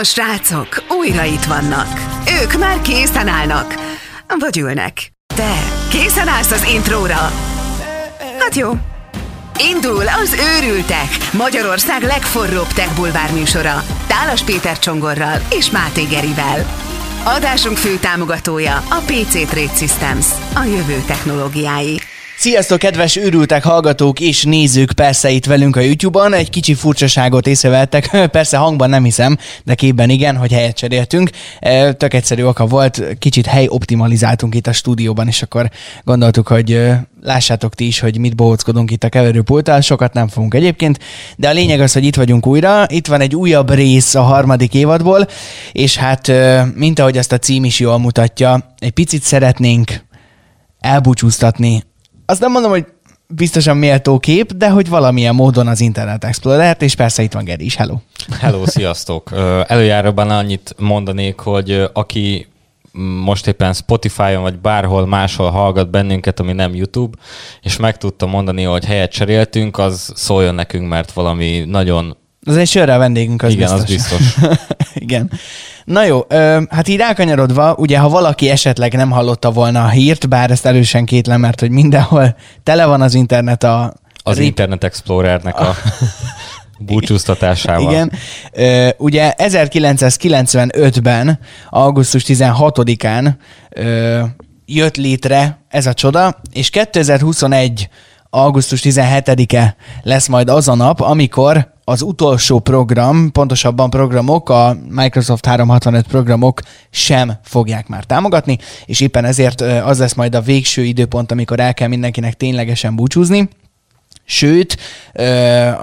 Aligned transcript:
A 0.00 0.04
srácok 0.04 0.82
újra 0.88 1.24
itt 1.24 1.44
vannak. 1.44 1.88
Ők 2.42 2.58
már 2.58 2.80
készen 2.80 3.28
állnak. 3.28 3.74
Vagy 4.38 4.58
ülnek. 4.58 5.12
Te 5.34 5.54
készen 5.90 6.28
állsz 6.28 6.50
az 6.50 6.68
intróra? 6.74 7.32
Hát 8.38 8.54
jó. 8.54 8.70
Indul 9.70 10.04
az 10.22 10.36
Őrültek, 10.56 11.08
Magyarország 11.32 12.02
legforróbb 12.02 12.66
tech 12.66 12.94
bulvár 12.94 13.32
műsora. 13.32 13.84
Tálas 14.06 14.42
Péter 14.42 14.78
Csongorral 14.78 15.42
és 15.50 15.70
Máté 15.70 16.02
Gerivel. 16.02 16.66
Adásunk 17.24 17.76
fő 17.76 17.96
támogatója 17.96 18.76
a 18.76 19.02
PC 19.06 19.32
Trade 19.32 19.76
Systems, 19.76 20.26
a 20.54 20.64
jövő 20.64 21.02
technológiái. 21.06 22.00
Sziasztok, 22.40 22.78
kedves 22.78 23.16
őrültek 23.16 23.64
hallgatók 23.64 24.20
és 24.20 24.44
nézők, 24.44 24.92
persze 24.92 25.30
itt 25.30 25.44
velünk 25.44 25.76
a 25.76 25.80
YouTube-on. 25.80 26.32
Egy 26.32 26.50
kicsi 26.50 26.74
furcsaságot 26.74 27.46
észrevettek, 27.46 28.10
persze 28.30 28.56
hangban 28.56 28.90
nem 28.90 29.04
hiszem, 29.04 29.36
de 29.64 29.74
képben 29.74 30.10
igen, 30.10 30.36
hogy 30.36 30.52
helyet 30.52 30.76
cseréltünk. 30.76 31.30
E, 31.58 31.92
tök 31.92 32.14
egyszerű 32.14 32.42
oka 32.42 32.66
volt, 32.66 33.02
kicsit 33.18 33.46
hely 33.46 33.66
optimalizáltunk 33.68 34.54
itt 34.54 34.66
a 34.66 34.72
stúdióban, 34.72 35.26
és 35.26 35.42
akkor 35.42 35.70
gondoltuk, 36.04 36.48
hogy 36.48 36.82
lássátok 37.22 37.74
ti 37.74 37.86
is, 37.86 38.00
hogy 38.00 38.18
mit 38.18 38.36
bohóckodunk 38.36 38.90
itt 38.90 39.04
a 39.04 39.08
keverőpulttal, 39.08 39.80
sokat 39.80 40.12
nem 40.12 40.28
fogunk 40.28 40.54
egyébként, 40.54 40.98
de 41.36 41.48
a 41.48 41.52
lényeg 41.52 41.80
az, 41.80 41.92
hogy 41.92 42.04
itt 42.04 42.16
vagyunk 42.16 42.46
újra, 42.46 42.84
itt 42.88 43.06
van 43.06 43.20
egy 43.20 43.34
újabb 43.34 43.74
rész 43.74 44.14
a 44.14 44.22
harmadik 44.22 44.74
évadból, 44.74 45.26
és 45.72 45.96
hát, 45.96 46.32
mint 46.74 46.98
ahogy 46.98 47.18
azt 47.18 47.32
a 47.32 47.38
cím 47.38 47.64
is 47.64 47.80
jól 47.80 47.98
mutatja, 47.98 48.74
egy 48.78 48.90
picit 48.90 49.22
szeretnénk 49.22 50.04
elbúcsúztatni 50.78 51.88
azt 52.30 52.40
nem 52.40 52.50
mondom, 52.50 52.70
hogy 52.70 52.86
biztosan 53.28 53.76
méltó 53.76 54.18
kép, 54.18 54.52
de 54.52 54.70
hogy 54.70 54.88
valamilyen 54.88 55.34
módon 55.34 55.66
az 55.66 55.80
Internet 55.80 56.24
explorer 56.24 56.76
és 56.80 56.94
persze 56.94 57.22
itt 57.22 57.32
van 57.32 57.44
Geri 57.44 57.64
is, 57.64 57.76
hello. 57.76 57.96
Hello, 58.40 58.66
sziasztok! 58.66 59.30
Előjáróban 59.66 60.30
annyit 60.30 60.74
mondanék, 60.78 61.38
hogy 61.38 61.90
aki 61.92 62.46
most 63.24 63.46
éppen 63.46 63.72
Spotify-on 63.72 64.42
vagy 64.42 64.58
bárhol 64.58 65.06
máshol 65.06 65.50
hallgat 65.50 65.90
bennünket, 65.90 66.40
ami 66.40 66.52
nem 66.52 66.74
YouTube, 66.74 67.18
és 67.62 67.76
meg 67.76 67.96
tudta 67.96 68.26
mondani, 68.26 68.62
hogy 68.62 68.84
helyet 68.84 69.12
cseréltünk, 69.12 69.78
az 69.78 70.12
szóljon 70.14 70.54
nekünk, 70.54 70.88
mert 70.88 71.12
valami 71.12 71.64
nagyon... 71.66 72.16
Az 72.46 72.56
egy 72.56 72.68
sörre 72.68 72.96
vendégünk, 72.96 73.42
az 73.42 73.52
Igen, 73.52 73.76
biztos. 73.76 73.80
az 73.80 73.94
biztos. 73.94 74.36
Igen. 74.94 75.30
Na 75.84 76.04
jó, 76.04 76.24
ö, 76.28 76.62
hát 76.70 76.88
így 76.88 76.96
rákanyarodva, 76.96 77.74
ugye 77.74 77.98
ha 77.98 78.08
valaki 78.08 78.50
esetleg 78.50 78.94
nem 78.94 79.10
hallotta 79.10 79.50
volna 79.50 79.84
a 79.84 79.88
hírt, 79.88 80.28
bár 80.28 80.50
ezt 80.50 80.66
erősen 80.66 81.04
kétlem, 81.04 81.40
mert 81.40 81.60
hogy 81.60 81.70
mindenhol 81.70 82.36
tele 82.62 82.86
van 82.86 83.00
az 83.00 83.14
internet 83.14 83.62
a... 83.62 83.94
Az 84.22 84.36
rip... 84.36 84.46
Internet 84.46 84.84
Explorernek 84.84 85.60
a 85.60 85.74
búcsúztatásával. 86.78 87.92
Igen. 87.92 88.12
Ö, 88.52 88.88
ugye 88.98 89.34
1995-ben, 89.36 91.38
augusztus 91.70 92.24
16-án 92.26 93.34
ö, 93.70 94.20
jött 94.66 94.96
létre 94.96 95.64
ez 95.68 95.86
a 95.86 95.94
csoda, 95.94 96.40
és 96.52 96.70
2021 96.70 97.88
augusztus 98.30 98.80
17-e 98.84 99.76
lesz 100.02 100.26
majd 100.26 100.48
az 100.48 100.68
a 100.68 100.74
nap, 100.74 101.00
amikor 101.00 101.78
az 101.90 102.02
utolsó 102.02 102.58
program, 102.58 103.32
pontosabban 103.32 103.90
programok, 103.90 104.48
a 104.48 104.76
Microsoft 104.88 105.46
365 105.46 106.06
programok 106.06 106.60
sem 106.90 107.32
fogják 107.42 107.88
már 107.88 108.04
támogatni, 108.04 108.58
és 108.84 109.00
éppen 109.00 109.24
ezért 109.24 109.60
az 109.60 109.98
lesz 109.98 110.14
majd 110.14 110.34
a 110.34 110.40
végső 110.40 110.84
időpont, 110.84 111.32
amikor 111.32 111.60
el 111.60 111.74
kell 111.74 111.88
mindenkinek 111.88 112.34
ténylegesen 112.34 112.96
búcsúzni. 112.96 113.48
Sőt, 114.24 114.76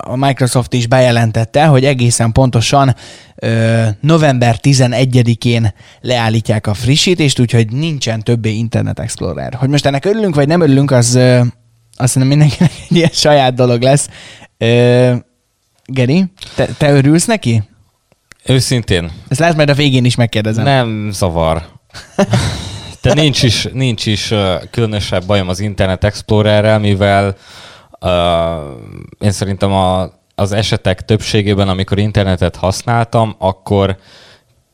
a 0.01 0.15
Microsoft 0.15 0.73
is 0.73 0.87
bejelentette, 0.87 1.65
hogy 1.65 1.85
egészen 1.85 2.31
pontosan 2.31 2.95
november 3.99 4.59
11-én 4.61 5.73
leállítják 6.01 6.67
a 6.67 6.73
frissítést, 6.73 7.39
úgyhogy 7.39 7.71
nincsen 7.71 8.23
többé 8.23 8.53
Internet 8.53 8.99
Explorer. 8.99 9.53
Hogy 9.53 9.69
most 9.69 9.85
ennek 9.85 10.05
örülünk, 10.05 10.35
vagy 10.35 10.47
nem 10.47 10.61
örülünk, 10.61 10.91
az 10.91 11.15
azt 11.95 12.13
hiszem 12.13 12.27
mindenkinek 12.27 12.71
egy 12.89 12.97
ilyen 12.97 13.09
saját 13.13 13.53
dolog 13.53 13.81
lesz. 13.81 14.09
Geri, 15.89 16.25
te, 16.55 16.67
te 16.77 16.91
örülsz 16.91 17.25
neki? 17.25 17.63
Őszintén. 18.45 19.11
Ezt 19.27 19.39
lehet 19.39 19.55
majd 19.55 19.69
a 19.69 19.73
végén 19.73 20.05
is 20.05 20.15
megkérdezem. 20.15 20.63
Nem 20.63 21.09
zavar. 21.11 21.65
De 23.01 23.13
nincs 23.13 23.43
is, 23.43 23.67
nincs 23.73 24.05
is 24.05 24.33
különösebb 24.71 25.25
bajom 25.25 25.49
az 25.49 25.59
Internet 25.59 26.03
Explorerrel, 26.03 26.79
mivel 26.79 27.35
uh, 27.99 28.09
én 29.19 29.31
szerintem 29.31 29.71
a, 29.71 30.11
az 30.35 30.51
esetek 30.51 31.05
többségében, 31.05 31.69
amikor 31.69 31.97
internetet 31.97 32.55
használtam, 32.55 33.35
akkor 33.37 33.97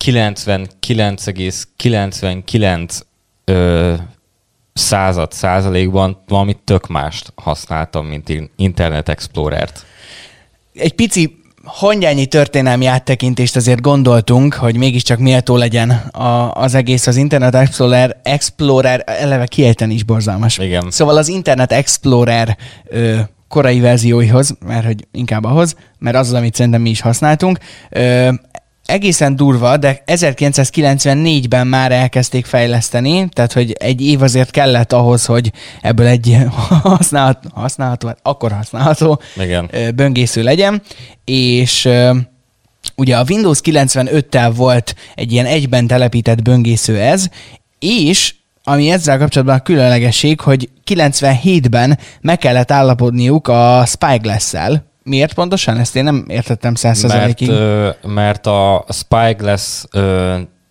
99,99 0.06 3.02
uh, 3.46 3.94
század 4.74 5.32
százalékban 5.32 6.24
valami 6.28 6.58
tök 6.64 6.88
mást 6.88 7.34
használtam, 7.36 8.06
mint 8.06 8.52
Internet 8.56 9.10
Explorer-t 9.10 9.86
egy 10.74 10.94
pici 10.94 11.42
hangyányi 11.64 12.26
történelmi 12.26 12.86
áttekintést 12.86 13.56
azért 13.56 13.82
gondoltunk, 13.82 14.54
hogy 14.54 14.78
mégiscsak 14.78 15.20
méltó 15.20 15.56
legyen 15.56 15.90
a, 16.12 16.52
az 16.54 16.74
egész 16.74 17.08
az 17.08 17.16
Internet 17.16 17.56
Explorer, 17.56 18.20
Explorer 18.24 19.04
eleve 19.06 19.46
kiejteni 19.46 19.94
is 19.94 20.04
borzalmas. 20.04 20.58
Igen. 20.58 20.92
Szóval 20.92 21.18
az 21.18 21.28
Internet 21.28 21.72
Explorer 21.72 22.58
ö, 22.86 23.20
korai 23.48 23.80
verzióihoz, 23.80 24.56
mert 24.66 24.86
hogy 24.86 25.08
inkább 25.12 25.44
ahhoz, 25.44 25.76
mert 26.00 26.16
az 26.16 26.28
az, 26.28 26.34
amit 26.34 26.56
szerintem 26.56 26.82
mi 26.82 26.90
is 26.90 27.02
használtunk, 27.02 27.58
ö, 27.90 28.30
egészen 28.86 29.36
durva, 29.36 29.78
de 29.78 30.04
1994-ben 30.06 31.68
már 31.68 31.92
elkezdték 31.92 32.46
fejleszteni, 32.46 33.30
tehát 33.30 33.54
hogy 33.54 33.72
egy 33.72 34.02
év 34.02 34.22
azért 34.22 34.52
kellett 34.52 34.94
ahhoz, 34.94 35.26
hogy 35.26 35.52
ebből 35.82 36.08
egy 36.08 36.38
használható, 36.84 37.50
használható 37.54 38.12
akkor 38.22 38.52
használható 38.52 39.22
Igen. 39.38 39.70
böngésző 39.96 40.44
legyen, 40.44 40.82
és 41.26 41.90
ugye 42.96 43.18
a 43.18 43.26
Windows 43.30 43.60
95-tel 43.64 44.52
volt 44.56 44.96
egy 45.16 45.32
ilyen 45.32 45.46
egyben 45.46 45.88
telepített 45.88 46.42
böngésző 46.42 47.00
ez, 47.00 47.28
és 47.80 48.34
ami 48.64 48.90
ezzel 48.90 49.18
kapcsolatban 49.18 49.58
a 49.58 49.64
különlegesség, 49.64 50.40
hogy 50.40 50.70
97-ben 50.86 52.00
meg 52.22 52.38
kellett 52.38 52.72
állapodniuk 52.72 53.48
a 53.48 53.84
Spyglass-szel, 53.86 54.93
Miért 55.04 55.34
pontosan? 55.34 55.78
Ezt 55.78 55.96
én 55.96 56.04
nem 56.04 56.26
értettem 56.28 56.76
százszerzalékig. 56.76 57.50
Mert, 57.50 58.06
mert 58.06 58.48
a 58.48 58.86
Spyglass 58.90 59.84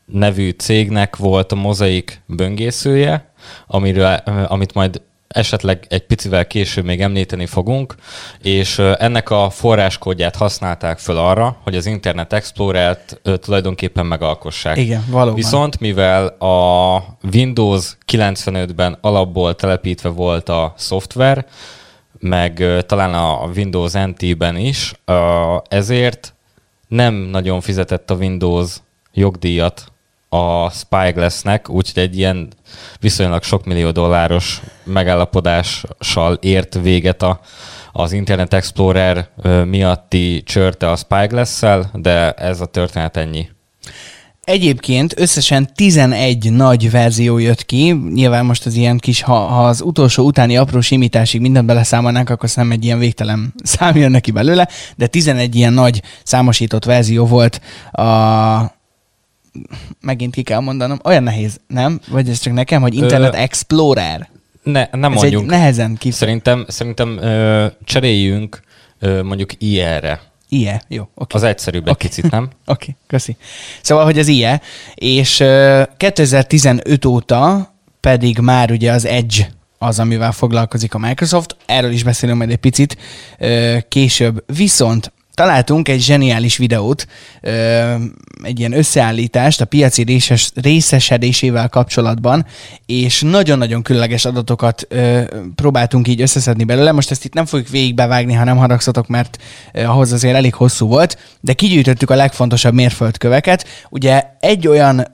nevű 0.04 0.50
cégnek 0.50 1.16
volt 1.16 1.52
a 1.52 1.54
mozaik 1.54 2.22
böngészője, 2.26 3.32
amiről, 3.66 4.22
amit 4.46 4.74
majd 4.74 5.00
esetleg 5.28 5.86
egy 5.88 6.06
picivel 6.06 6.46
később 6.46 6.84
még 6.84 7.00
említeni 7.00 7.46
fogunk, 7.46 7.94
és 8.42 8.78
ennek 8.78 9.30
a 9.30 9.50
forráskódját 9.50 10.36
használták 10.36 10.98
föl 10.98 11.16
arra, 11.16 11.56
hogy 11.62 11.76
az 11.76 11.86
Internet 11.86 12.32
Explorer-t 12.32 13.20
tulajdonképpen 13.40 14.06
megalkossák. 14.06 14.76
Igen, 14.76 15.04
valóban. 15.08 15.34
Viszont 15.34 15.80
mivel 15.80 16.26
a 16.26 16.96
Windows 17.32 17.96
95-ben 18.12 18.98
alapból 19.00 19.54
telepítve 19.54 20.08
volt 20.08 20.48
a 20.48 20.74
szoftver, 20.76 21.46
meg 22.22 22.64
talán 22.86 23.14
a 23.14 23.50
Windows 23.56 23.92
NT-ben 23.92 24.56
is, 24.56 24.94
ezért 25.68 26.34
nem 26.88 27.14
nagyon 27.14 27.60
fizetett 27.60 28.10
a 28.10 28.14
Windows 28.14 28.76
jogdíjat 29.12 29.92
a 30.28 30.70
Spyglass-nek, 30.70 31.68
úgyhogy 31.68 32.02
egy 32.02 32.18
ilyen 32.18 32.52
viszonylag 33.00 33.42
sok 33.42 33.64
millió 33.64 33.90
dolláros 33.90 34.60
megállapodással 34.84 36.38
ért 36.40 36.74
véget 36.74 37.22
a, 37.22 37.40
az 37.92 38.12
Internet 38.12 38.54
Explorer 38.54 39.28
miatti 39.64 40.42
csörte 40.42 40.90
a 40.90 40.96
Spyglass-szel, 40.96 41.90
de 41.94 42.32
ez 42.32 42.60
a 42.60 42.66
történet 42.66 43.16
ennyi. 43.16 43.48
Egyébként 44.46 45.14
összesen 45.16 45.68
11 45.74 46.52
nagy 46.52 46.90
verzió 46.90 47.38
jött 47.38 47.64
ki, 47.64 47.92
nyilván 48.12 48.44
most 48.44 48.66
az 48.66 48.74
ilyen 48.74 48.98
kis, 48.98 49.22
ha, 49.22 49.34
ha 49.34 49.66
az 49.66 49.80
utolsó 49.80 50.24
utáni 50.24 50.56
apró 50.56 50.80
simításig 50.80 51.40
mindent 51.40 51.66
beleszámolnánk, 51.66 52.30
akkor 52.30 52.48
nem 52.54 52.70
egy 52.70 52.84
ilyen 52.84 52.98
végtelen 52.98 53.54
szám 53.62 53.96
jön 53.96 54.10
neki 54.10 54.30
belőle, 54.30 54.68
de 54.96 55.06
11 55.06 55.54
ilyen 55.54 55.72
nagy 55.72 56.02
számosított 56.22 56.84
verzió 56.84 57.26
volt 57.26 57.60
a, 57.92 58.02
megint 60.00 60.34
ki 60.34 60.42
kell 60.42 60.60
mondanom, 60.60 61.00
olyan 61.04 61.22
nehéz, 61.22 61.60
nem? 61.66 62.00
Vagy 62.08 62.28
ez 62.28 62.38
csak 62.38 62.52
nekem, 62.52 62.82
hogy 62.82 62.94
Internet 62.94 63.34
Ö... 63.34 63.36
Explorer? 63.36 64.28
Ne, 64.62 64.88
nem 64.92 65.12
ez 65.12 65.20
mondjuk. 65.20 65.42
Egy 65.42 65.48
nehezen 65.48 65.96
kif... 65.96 66.14
Szerintem, 66.14 66.64
szerintem 66.68 67.18
ö, 67.18 67.66
cseréljünk 67.84 68.60
ö, 68.98 69.22
mondjuk 69.22 69.50
IE-re. 69.58 70.31
IE, 70.52 70.82
jó. 70.88 71.08
Okay. 71.14 71.40
Az 71.40 71.42
egyszerűbb 71.42 71.82
okay. 71.82 71.92
egy 71.92 71.98
picit, 71.98 72.30
nem? 72.30 72.42
Oké, 72.48 72.52
okay, 72.66 72.96
köszi. 73.06 73.36
Szóval, 73.82 74.04
hogy 74.04 74.18
az 74.18 74.28
IE, 74.28 74.60
és 74.94 75.40
uh, 75.40 75.82
2015 75.96 77.04
óta 77.04 77.72
pedig 78.00 78.38
már 78.38 78.70
ugye 78.70 78.92
az 78.92 79.04
Edge 79.04 79.50
az, 79.78 79.98
amivel 79.98 80.32
foglalkozik 80.32 80.94
a 80.94 80.98
Microsoft. 80.98 81.56
Erről 81.66 81.90
is 81.90 82.02
beszélünk 82.02 82.38
majd 82.38 82.50
egy 82.50 82.56
picit 82.56 82.96
később. 83.88 84.44
Viszont 84.46 85.12
találtunk 85.34 85.88
egy 85.88 86.00
zseniális 86.00 86.56
videót, 86.56 87.06
egy 88.42 88.58
ilyen 88.58 88.72
összeállítást 88.72 89.60
a 89.60 89.64
piaci 89.64 90.02
részes, 90.02 90.50
részesedésével 90.54 91.68
kapcsolatban, 91.68 92.46
és 92.86 93.20
nagyon-nagyon 93.20 93.82
különleges 93.82 94.24
adatokat 94.24 94.86
próbáltunk 95.54 96.08
így 96.08 96.20
összeszedni 96.20 96.64
belőle. 96.64 96.92
Most 96.92 97.10
ezt 97.10 97.24
itt 97.24 97.34
nem 97.34 97.46
fogjuk 97.46 97.68
végigbevágni, 97.68 98.32
ha 98.32 98.44
nem 98.44 98.56
haragszatok, 98.56 99.06
mert 99.08 99.38
ahhoz 99.72 100.12
azért 100.12 100.34
elég 100.34 100.54
hosszú 100.54 100.86
volt, 100.86 101.18
de 101.40 101.52
kigyűjtöttük 101.52 102.10
a 102.10 102.14
legfontosabb 102.14 102.74
mérföldköveket. 102.74 103.66
Ugye 103.90 104.22
egy 104.40 104.68
olyan 104.68 105.06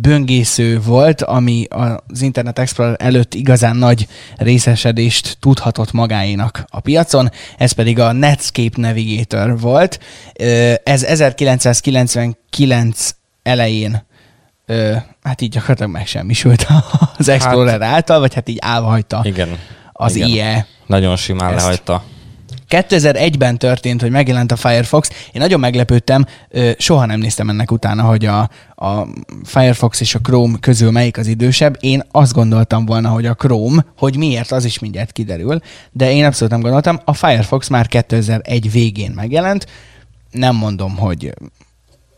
böngésző 0.00 0.80
volt, 0.80 1.22
ami 1.22 1.66
az 1.68 2.22
Internet 2.22 2.58
Explorer 2.58 2.96
előtt 2.98 3.34
igazán 3.34 3.76
nagy 3.76 4.06
részesedést 4.36 5.36
tudhatott 5.40 5.92
magáénak 5.92 6.64
a 6.68 6.80
piacon, 6.80 7.30
ez 7.58 7.72
pedig 7.72 7.98
a 7.98 8.12
Netscape 8.12 8.80
Navigator 8.80 9.60
volt. 9.60 10.00
Ez 10.84 11.02
1999 11.02 13.10
elején 13.42 14.04
hát 15.22 15.40
így 15.40 15.50
gyakorlatilag 15.50 15.90
megsemmisült 15.90 16.66
az 17.18 17.28
Explorer 17.28 17.80
hát, 17.80 17.92
által, 17.92 18.18
vagy 18.18 18.34
hát 18.34 18.48
így 18.48 18.58
állva 18.60 18.86
hagyta 18.86 19.20
igen, 19.24 19.58
az 19.92 20.14
igen. 20.14 20.28
IE. 20.28 20.66
Nagyon 20.86 21.16
simán 21.16 21.52
ezt. 21.52 21.62
lehagyta. 21.62 22.02
2001-ben 22.68 23.58
történt, 23.58 24.00
hogy 24.00 24.10
megjelent 24.10 24.52
a 24.52 24.56
Firefox. 24.56 25.08
Én 25.08 25.40
nagyon 25.40 25.60
meglepődtem, 25.60 26.26
soha 26.78 27.06
nem 27.06 27.20
néztem 27.20 27.48
ennek 27.48 27.70
utána, 27.70 28.02
hogy 28.02 28.24
a, 28.24 28.50
a 28.74 29.06
Firefox 29.44 30.00
és 30.00 30.14
a 30.14 30.18
Chrome 30.18 30.58
közül 30.60 30.90
melyik 30.90 31.18
az 31.18 31.26
idősebb. 31.26 31.76
Én 31.80 32.02
azt 32.10 32.32
gondoltam 32.32 32.86
volna, 32.86 33.08
hogy 33.08 33.26
a 33.26 33.34
Chrome, 33.34 33.84
hogy 33.98 34.16
miért, 34.16 34.52
az 34.52 34.64
is 34.64 34.78
mindjárt 34.78 35.12
kiderül, 35.12 35.60
de 35.92 36.12
én 36.12 36.24
abszolút 36.24 36.52
nem 36.52 36.62
gondoltam. 36.62 37.00
A 37.04 37.14
Firefox 37.14 37.68
már 37.68 37.86
2001 37.86 38.72
végén 38.72 39.10
megjelent. 39.10 39.66
Nem 40.30 40.56
mondom, 40.56 40.96
hogy 40.96 41.34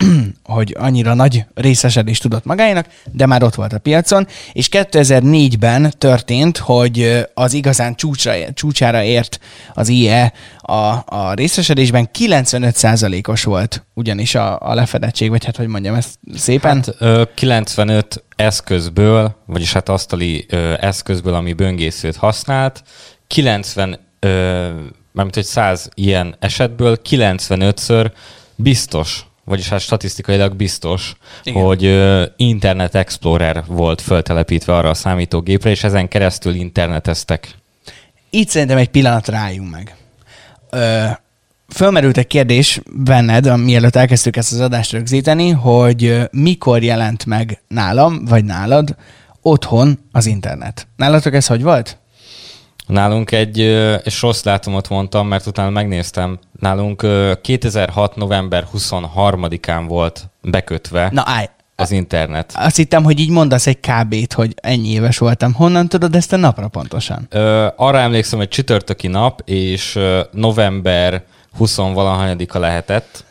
hogy 0.45 0.77
annyira 0.79 1.15
nagy 1.15 1.45
részesedést 1.55 2.23
tudott 2.23 2.45
magáénak, 2.45 2.87
de 3.12 3.27
már 3.27 3.43
ott 3.43 3.55
volt 3.55 3.73
a 3.73 3.79
piacon, 3.79 4.27
és 4.53 4.69
2004-ben 4.73 5.93
történt, 5.99 6.59
hogy 6.59 7.27
az 7.35 7.53
igazán 7.53 7.95
csúcsra, 7.95 8.53
csúcsára 8.55 9.03
ért 9.03 9.39
az 9.75 9.89
IE 9.89 10.33
a, 10.59 11.03
a 11.06 11.33
részesedésben 11.35 12.09
95%-os 12.19 13.45
volt 13.45 13.85
ugyanis 13.95 14.35
a, 14.35 14.59
a 14.61 14.75
lefedettség, 14.75 15.31
vagy 15.31 15.45
hát 15.45 15.56
hogy 15.56 15.67
mondjam 15.67 15.95
ezt 15.95 16.19
szépen? 16.35 16.77
Hát, 16.77 16.95
ö, 16.99 17.23
95 17.35 18.25
eszközből, 18.37 19.37
vagyis 19.47 19.73
hát 19.73 19.89
asztali 19.89 20.47
ö, 20.49 20.75
eszközből, 20.81 21.35
ami 21.35 21.53
böngészőt 21.53 22.17
használt, 22.17 22.83
90, 23.27 23.99
ö, 24.19 24.29
mármint 25.12 25.35
hogy 25.35 25.45
100 25.45 25.89
ilyen 25.95 26.37
esetből 26.39 26.99
95-ször 27.11 28.11
biztos 28.56 29.27
vagyis 29.49 29.69
hát 29.69 29.81
statisztikailag 29.81 30.56
biztos, 30.56 31.17
Igen. 31.43 31.62
hogy 31.62 32.00
Internet 32.37 32.95
Explorer 32.95 33.65
volt 33.67 34.00
föltelepítve 34.00 34.77
arra 34.77 34.89
a 34.89 34.95
számítógépre, 34.95 35.71
és 35.71 35.85
ezen 35.85 36.09
keresztül 36.09 36.55
interneteztek. 36.55 37.55
Itt 38.31 38.49
szerintem 38.49 38.77
egy 38.77 38.89
pillanat 38.89 39.29
rájunk 39.29 39.71
meg. 39.71 39.97
Ö, 40.71 41.06
fölmerült 41.69 42.17
egy 42.17 42.27
kérdés 42.27 42.81
benned, 42.93 43.61
mielőtt 43.61 43.97
elkezdtük 43.97 44.37
ezt 44.37 44.53
az 44.53 44.61
adást 44.61 44.93
rögzíteni, 44.93 45.50
hogy 45.50 46.29
mikor 46.31 46.83
jelent 46.83 47.27
meg 47.27 47.62
nálam, 47.69 48.25
vagy 48.25 48.45
nálad 48.45 48.97
otthon 49.43 49.99
az 50.12 50.27
internet. 50.27 50.87
Nálatok 50.97 51.35
ez 51.35 51.47
hogy 51.47 51.62
volt? 51.62 51.99
Nálunk 52.88 53.31
egy, 53.32 53.58
és 54.05 54.23
rossz 54.23 54.43
látomot 54.43 54.88
mondtam, 54.88 55.29
mert 55.29 55.46
utána 55.46 55.70
megnéztem, 55.70 56.38
nálunk 56.61 57.06
2006. 57.43 58.17
november 58.17 58.67
23-án 58.76 59.85
volt 59.88 60.29
bekötve 60.43 61.08
Na, 61.12 61.23
állj. 61.26 61.46
az 61.76 61.90
internet. 61.90 62.52
Azt 62.56 62.76
hittem, 62.76 63.05
hogy 63.05 63.20
így 63.20 63.31
mondasz 63.31 63.67
egy 63.67 63.81
KB-t, 63.81 64.32
hogy 64.32 64.55
ennyi 64.56 64.88
éves 64.88 65.19
voltam. 65.19 65.52
Honnan 65.52 65.88
tudod 65.88 66.14
ezt 66.14 66.32
a 66.32 66.37
napra 66.37 66.69
pontosan? 66.69 67.26
Ö, 67.31 67.67
arra 67.76 67.99
emlékszem, 67.99 68.38
hogy 68.38 68.49
csütörtöki 68.49 69.06
nap, 69.06 69.43
és 69.44 69.99
november 70.31 71.23
20-valahanyadika 71.61 72.59
lehetett. 72.59 73.25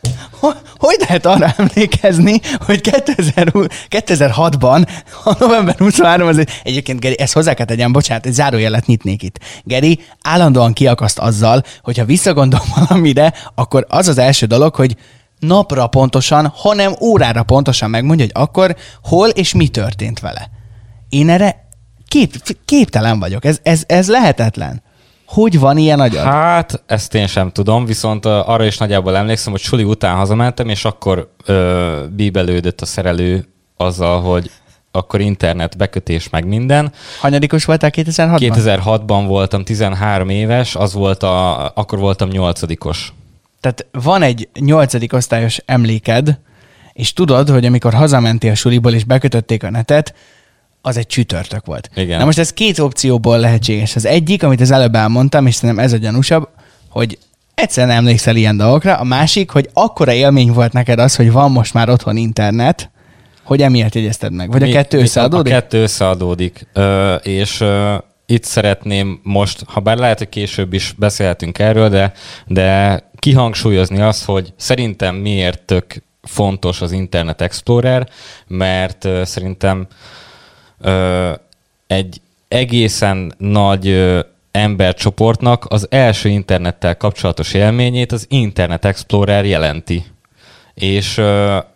Hogy 0.77 0.95
lehet 0.99 1.25
arra 1.25 1.53
emlékezni, 1.57 2.39
hogy 2.65 2.81
2000, 2.81 3.51
2006-ban, 3.89 4.87
a 5.23 5.35
november 5.39 5.75
23 5.77 6.27
az 6.27 6.45
egyébként 6.63 6.99
Geri, 6.99 7.19
ezt 7.19 7.33
hozzá 7.33 7.53
kell 7.53 7.65
tegyem, 7.65 7.91
bocsánat, 7.91 8.25
egy 8.25 8.33
zárójelet 8.33 8.85
nyitnék 8.85 9.23
itt. 9.23 9.39
Geri 9.63 9.99
állandóan 10.21 10.73
kiakaszt 10.73 11.19
azzal, 11.19 11.63
hogyha 11.81 12.05
visszagondol 12.05 12.61
valamire, 12.75 13.33
akkor 13.55 13.85
az 13.89 14.07
az 14.07 14.17
első 14.17 14.45
dolog, 14.45 14.75
hogy 14.75 14.95
napra 15.39 15.87
pontosan, 15.87 16.47
hanem 16.55 16.95
órára 17.01 17.43
pontosan 17.43 17.89
megmondja, 17.89 18.25
hogy 18.25 18.43
akkor 18.43 18.75
hol 19.03 19.29
és 19.29 19.53
mi 19.53 19.67
történt 19.67 20.19
vele. 20.19 20.49
Én 21.09 21.29
erre 21.29 21.67
kép, 22.07 22.55
képtelen 22.65 23.19
vagyok. 23.19 23.45
Ez, 23.45 23.59
ez, 23.63 23.83
ez 23.87 24.07
lehetetlen. 24.07 24.81
Hogy 25.27 25.59
van 25.59 25.77
ilyen 25.77 25.99
agyad? 25.99 26.23
Hát, 26.23 26.83
ezt 26.85 27.13
én 27.13 27.27
sem 27.27 27.51
tudom, 27.51 27.85
viszont 27.85 28.25
arra 28.25 28.65
is 28.65 28.77
nagyjából 28.77 29.17
emlékszem, 29.17 29.51
hogy 29.51 29.61
suli 29.61 29.83
után 29.83 30.15
hazamentem, 30.15 30.69
és 30.69 30.85
akkor 30.85 31.31
ö, 31.45 32.03
bíbelődött 32.15 32.81
a 32.81 32.85
szerelő 32.85 33.47
azzal, 33.77 34.21
hogy 34.21 34.51
akkor 34.91 35.21
internet 35.21 35.77
bekötés 35.77 36.29
meg 36.29 36.47
minden. 36.47 36.91
Hanyadikos 37.19 37.65
voltál 37.65 37.91
2006-ban? 37.93 38.81
2006-ban 38.85 39.23
voltam 39.27 39.63
13 39.63 40.29
éves, 40.29 40.75
az 40.75 40.93
volt 40.93 41.23
a, 41.23 41.65
akkor 41.75 41.99
voltam 41.99 42.29
nyolcadikos. 42.29 43.13
Tehát 43.61 43.85
van 43.91 44.21
egy 44.21 44.49
nyolcadik 44.59 45.13
osztályos 45.13 45.61
emléked, 45.65 46.39
és 46.93 47.13
tudod, 47.13 47.49
hogy 47.49 47.65
amikor 47.65 47.93
hazamentél 47.93 48.51
a 48.51 48.55
suliból 48.55 48.93
és 48.93 49.03
bekötötték 49.03 49.63
a 49.63 49.69
netet, 49.69 50.13
az 50.81 50.97
egy 50.97 51.07
csütörtök 51.07 51.65
volt. 51.65 51.89
Igen. 51.95 52.19
Na 52.19 52.25
most 52.25 52.39
ez 52.39 52.53
két 52.53 52.79
opcióból 52.79 53.39
lehetséges. 53.39 53.95
Az 53.95 54.05
egyik, 54.05 54.43
amit 54.43 54.61
az 54.61 54.71
előbb 54.71 54.95
elmondtam, 54.95 55.45
és 55.45 55.55
szerintem 55.55 55.85
ez 55.85 55.93
a 55.93 55.97
gyanúsabb, 55.97 56.49
hogy 56.89 57.17
egyszerűen 57.55 57.95
emlékszel 57.95 58.35
ilyen 58.35 58.57
dolgokra, 58.57 58.95
a 58.95 59.03
másik, 59.03 59.49
hogy 59.49 59.69
akkora 59.73 60.13
élmény 60.13 60.51
volt 60.51 60.73
neked 60.73 60.99
az, 60.99 61.15
hogy 61.15 61.31
van 61.31 61.51
most 61.51 61.73
már 61.73 61.89
otthon 61.89 62.17
internet, 62.17 62.91
hogy 63.43 63.61
emiatt 63.61 63.95
jegyezted 63.95 64.31
meg. 64.31 64.51
Vagy 64.51 64.61
mi, 64.61 64.69
a 64.69 64.73
kettő 64.73 64.99
összeadódik? 64.99 65.53
A 65.53 65.55
kettő 65.55 65.81
összeadódik. 65.81 66.67
Ö, 66.73 67.15
és 67.15 67.61
ö, 67.61 67.95
itt 68.25 68.43
szeretném 68.43 69.19
most, 69.23 69.63
ha 69.67 69.79
bár 69.79 69.97
lehet, 69.97 70.17
hogy 70.17 70.29
később 70.29 70.73
is 70.73 70.93
beszélhetünk 70.97 71.59
erről, 71.59 71.89
de, 71.89 72.11
de 72.47 73.01
kihangsúlyozni 73.19 74.01
azt, 74.01 74.25
hogy 74.25 74.53
szerintem 74.57 75.15
miért 75.15 75.61
tök 75.61 76.03
fontos 76.21 76.81
az 76.81 76.91
Internet 76.91 77.41
Explorer, 77.41 78.07
mert 78.47 79.05
ö, 79.05 79.21
szerintem 79.25 79.87
egy 81.87 82.21
egészen 82.47 83.33
nagy 83.37 84.13
embercsoportnak 84.51 85.65
az 85.69 85.87
első 85.89 86.29
internettel 86.29 86.97
kapcsolatos 86.97 87.53
élményét 87.53 88.11
az 88.11 88.25
Internet 88.29 88.85
Explorer 88.85 89.45
jelenti. 89.45 90.05
És 90.73 91.21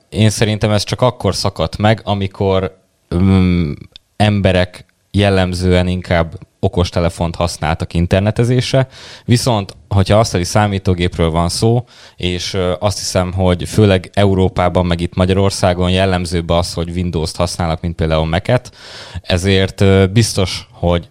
én 0.10 0.30
szerintem 0.30 0.72
ez 0.72 0.84
csak 0.84 1.02
akkor 1.02 1.36
szakadt 1.36 1.78
meg, 1.78 2.02
amikor 2.04 2.78
ö, 3.08 3.72
emberek 4.16 4.86
jellemzően 5.12 5.88
inkább 5.88 6.40
okostelefont 6.64 7.36
használtak 7.36 7.94
internetezésre, 7.94 8.88
viszont 9.26 9.76
hogyha 9.90 10.20
asztali 10.20 10.44
számítógépről 10.44 11.30
van 11.30 11.50
szó, 11.50 11.84
és 12.16 12.58
azt 12.80 12.98
hiszem, 12.98 13.34
hogy 13.34 13.70
főleg 13.70 14.10
Európában, 14.14 14.86
meg 14.86 15.02
itt 15.02 15.16
Magyarországon 15.16 15.90
jellemzőbb 15.90 16.50
az, 16.50 16.74
hogy 16.74 16.90
Windows-t 16.90 17.36
használnak, 17.36 17.82
mint 17.82 17.96
például 17.96 18.26
Mac-et, 18.26 18.72
ezért 19.22 20.12
biztos, 20.12 20.68
hogy 20.72 21.08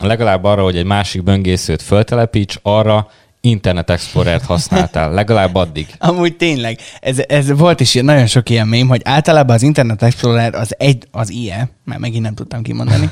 legalább 0.00 0.44
arra, 0.44 0.62
hogy 0.62 0.76
egy 0.76 0.84
másik 0.84 1.22
böngészőt 1.22 1.82
föltelepíts, 1.82 2.58
arra 2.62 3.08
Internet 3.40 3.90
Explorer-t 3.90 4.44
használtál, 4.44 5.12
legalább 5.20 5.54
addig. 5.54 5.86
Amúgy 5.98 6.36
tényleg, 6.36 6.78
ez, 7.00 7.18
ez 7.28 7.58
volt 7.58 7.80
is 7.80 7.94
nagyon 7.94 8.26
sok 8.26 8.50
ilyen 8.50 8.68
mém, 8.68 8.88
hogy 8.88 9.00
általában 9.04 9.54
az 9.54 9.62
Internet 9.62 10.02
Explorer 10.02 10.54
az 10.54 10.74
egy, 10.78 11.06
az 11.10 11.30
IE, 11.30 11.70
mert 11.84 12.00
megint 12.00 12.22
nem 12.22 12.34
tudtam 12.34 12.62
kimondani, 12.62 13.10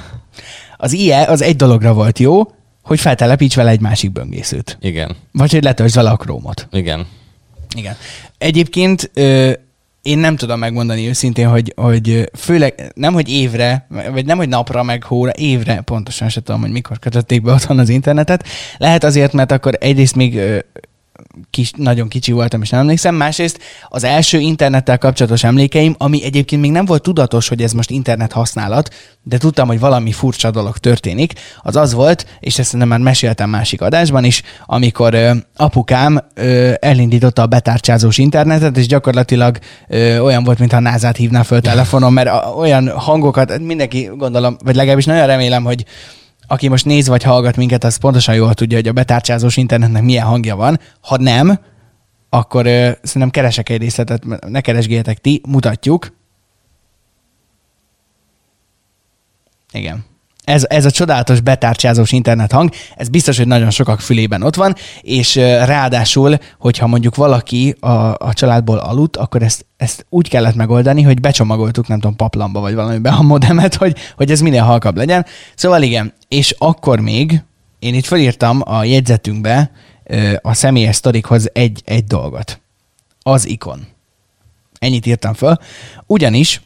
az 0.80 0.92
IE 0.92 1.24
az 1.24 1.42
egy 1.42 1.56
dologra 1.56 1.92
volt 1.92 2.18
jó, 2.18 2.52
hogy 2.82 3.00
feltelepíts 3.00 3.54
vele 3.54 3.70
egy 3.70 3.80
másik 3.80 4.12
böngészőt. 4.12 4.78
Igen. 4.80 5.16
Vagy 5.32 5.52
hogy 5.52 5.62
letöltsd 5.62 5.94
vele 5.94 6.10
a 6.10 6.16
krómot. 6.16 6.68
Igen. 6.72 7.06
Igen. 7.76 7.96
Egyébként 8.38 9.10
ö, 9.14 9.52
én 10.02 10.18
nem 10.18 10.36
tudom 10.36 10.58
megmondani 10.58 11.08
őszintén, 11.08 11.48
hogy, 11.48 11.72
hogy 11.76 12.30
főleg 12.34 12.92
nem, 12.94 13.12
hogy 13.12 13.28
évre, 13.28 13.86
vagy 14.12 14.26
nem, 14.26 14.36
hogy 14.36 14.48
napra, 14.48 14.82
meg 14.82 15.02
hóra, 15.02 15.32
évre, 15.34 15.80
pontosan 15.80 16.28
se 16.28 16.42
tudom, 16.42 16.60
hogy 16.60 16.70
mikor 16.70 16.98
kötötték 16.98 17.42
be 17.42 17.52
otthon 17.52 17.78
az 17.78 17.88
internetet. 17.88 18.44
Lehet 18.76 19.04
azért, 19.04 19.32
mert 19.32 19.52
akkor 19.52 19.76
egyrészt 19.80 20.14
még 20.14 20.40
kis, 21.50 21.70
nagyon 21.76 22.08
kicsi 22.08 22.32
voltam, 22.32 22.62
és 22.62 22.70
nem 22.70 22.80
emlékszem. 22.80 23.14
Másrészt 23.14 23.58
az 23.88 24.04
első 24.04 24.38
internettel 24.38 24.98
kapcsolatos 24.98 25.44
emlékeim, 25.44 25.94
ami 25.98 26.24
egyébként 26.24 26.62
még 26.62 26.70
nem 26.70 26.84
volt 26.84 27.02
tudatos, 27.02 27.48
hogy 27.48 27.62
ez 27.62 27.72
most 27.72 27.90
internet 27.90 28.32
használat, 28.32 28.94
de 29.22 29.38
tudtam, 29.38 29.66
hogy 29.66 29.80
valami 29.80 30.12
furcsa 30.12 30.50
dolog 30.50 30.78
történik, 30.78 31.32
az 31.62 31.76
az 31.76 31.92
volt, 31.92 32.26
és 32.40 32.58
ezt 32.58 32.76
nem 32.76 32.88
már 32.88 32.98
meséltem 32.98 33.50
másik 33.50 33.80
adásban 33.80 34.24
is, 34.24 34.42
amikor 34.66 35.14
ö, 35.14 35.30
apukám 35.56 36.18
ö, 36.34 36.72
elindította 36.80 37.42
a 37.42 37.46
betárcsázós 37.46 38.18
internetet, 38.18 38.76
és 38.76 38.86
gyakorlatilag 38.86 39.58
ö, 39.88 40.18
olyan 40.18 40.44
volt, 40.44 40.58
mintha 40.58 40.80
názát 40.80 41.16
hívná 41.16 41.42
föl 41.42 41.60
telefonon, 41.60 42.12
mert 42.12 42.28
a, 42.28 42.52
olyan 42.56 42.88
hangokat, 42.88 43.58
mindenki 43.58 44.10
gondolom, 44.16 44.56
vagy 44.64 44.74
legalábbis 44.74 45.04
nagyon 45.04 45.26
remélem, 45.26 45.64
hogy 45.64 45.84
aki 46.48 46.68
most 46.68 46.84
néz 46.84 47.08
vagy 47.08 47.22
hallgat 47.22 47.56
minket, 47.56 47.84
az 47.84 47.96
pontosan 47.96 48.34
jól 48.34 48.54
tudja, 48.54 48.76
hogy 48.76 48.88
a 48.88 48.92
betárcsázós 48.92 49.56
internetnek 49.56 50.02
milyen 50.02 50.26
hangja 50.26 50.56
van. 50.56 50.80
Ha 51.00 51.16
nem, 51.16 51.60
akkor 52.28 52.66
ö, 52.66 52.90
szerintem 53.02 53.30
keresek 53.30 53.68
egy 53.68 53.80
részletet, 53.80 54.48
ne 54.48 54.60
keresgéljetek 54.60 55.18
ti, 55.18 55.40
mutatjuk. 55.48 56.16
Igen. 59.72 60.04
Ez, 60.48 60.64
ez 60.68 60.84
a 60.84 60.90
csodálatos 60.90 61.40
betárcsázós 61.40 62.12
internet 62.12 62.52
hang, 62.52 62.70
ez 62.96 63.08
biztos, 63.08 63.36
hogy 63.36 63.46
nagyon 63.46 63.70
sokak 63.70 64.00
fülében 64.00 64.42
ott 64.42 64.54
van, 64.54 64.74
és 65.00 65.34
ráadásul, 65.36 66.36
hogyha 66.58 66.86
mondjuk 66.86 67.14
valaki 67.14 67.76
a, 67.80 68.14
a 68.14 68.32
családból 68.32 68.78
aludt, 68.78 69.16
akkor 69.16 69.42
ezt, 69.42 69.66
ezt 69.76 70.06
úgy 70.08 70.28
kellett 70.28 70.54
megoldani, 70.54 71.02
hogy 71.02 71.20
becsomagoltuk, 71.20 71.88
nem 71.88 72.00
tudom, 72.00 72.16
paplamba 72.16 72.60
vagy 72.60 72.74
valamiben 72.74 73.12
a 73.12 73.22
modemet, 73.22 73.74
hogy, 73.74 73.96
hogy 74.16 74.30
ez 74.30 74.40
minél 74.40 74.62
halkabb 74.62 74.96
legyen. 74.96 75.26
Szóval 75.54 75.82
igen, 75.82 76.12
és 76.28 76.54
akkor 76.58 77.00
még 77.00 77.42
én 77.78 77.94
itt 77.94 78.06
felírtam 78.06 78.62
a 78.64 78.84
jegyzetünkbe 78.84 79.70
a 80.42 80.54
személyes 80.54 80.96
sztorikhoz 80.96 81.50
egy, 81.52 81.82
egy 81.84 82.04
dolgot. 82.04 82.60
Az 83.22 83.48
ikon. 83.48 83.86
Ennyit 84.78 85.06
írtam 85.06 85.34
föl. 85.34 85.56
Ugyanis 86.06 86.60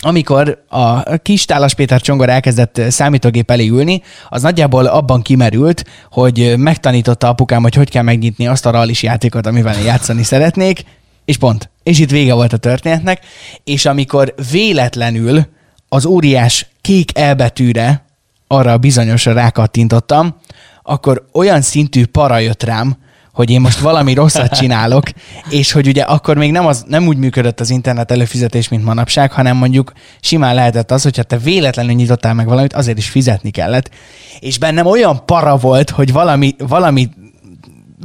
amikor 0.00 0.64
a 0.68 1.16
kis 1.16 1.44
Tálas 1.44 1.74
Péter 1.74 2.00
Csongor 2.00 2.28
elkezdett 2.28 2.80
számítógép 2.88 3.50
elé 3.50 3.68
ülni, 3.68 4.02
az 4.28 4.42
nagyjából 4.42 4.86
abban 4.86 5.22
kimerült, 5.22 5.84
hogy 6.10 6.54
megtanította 6.56 7.28
apukám, 7.28 7.62
hogy 7.62 7.74
hogy 7.74 7.90
kell 7.90 8.02
megnyitni 8.02 8.46
azt 8.46 8.66
a 8.66 8.70
rallis 8.70 9.02
játékot, 9.02 9.46
amivel 9.46 9.80
játszani 9.80 10.22
szeretnék, 10.32 10.84
és 11.24 11.36
pont. 11.36 11.70
És 11.82 11.98
itt 11.98 12.10
vége 12.10 12.34
volt 12.34 12.52
a 12.52 12.56
történetnek, 12.56 13.20
és 13.64 13.86
amikor 13.86 14.34
véletlenül 14.50 15.46
az 15.88 16.04
óriás 16.06 16.66
kék 16.80 17.18
elbetűre 17.18 18.04
arra 18.46 18.78
bizonyosra 18.78 19.32
rákattintottam, 19.32 20.36
akkor 20.82 21.26
olyan 21.32 21.60
szintű 21.60 22.06
para 22.06 22.38
jött 22.38 22.62
rám, 22.62 22.96
hogy 23.34 23.50
én 23.50 23.60
most 23.60 23.78
valami 23.78 24.14
rosszat 24.14 24.56
csinálok, 24.58 25.04
és 25.50 25.72
hogy 25.72 25.86
ugye 25.86 26.02
akkor 26.02 26.36
még 26.36 26.50
nem, 26.52 26.66
az, 26.66 26.84
nem 26.88 27.06
úgy 27.06 27.16
működött 27.16 27.60
az 27.60 27.70
internet 27.70 28.10
előfizetés, 28.10 28.68
mint 28.68 28.84
manapság, 28.84 29.32
hanem 29.32 29.56
mondjuk 29.56 29.92
simán 30.20 30.54
lehetett 30.54 30.90
az, 30.90 31.02
hogyha 31.02 31.22
te 31.22 31.38
véletlenül 31.38 31.92
nyitottál 31.92 32.34
meg 32.34 32.46
valamit, 32.46 32.72
azért 32.72 32.98
is 32.98 33.08
fizetni 33.08 33.50
kellett. 33.50 33.90
És 34.38 34.58
bennem 34.58 34.86
olyan 34.86 35.24
para 35.24 35.56
volt, 35.56 35.90
hogy 35.90 36.12
valami, 36.12 36.54
valami 36.58 37.08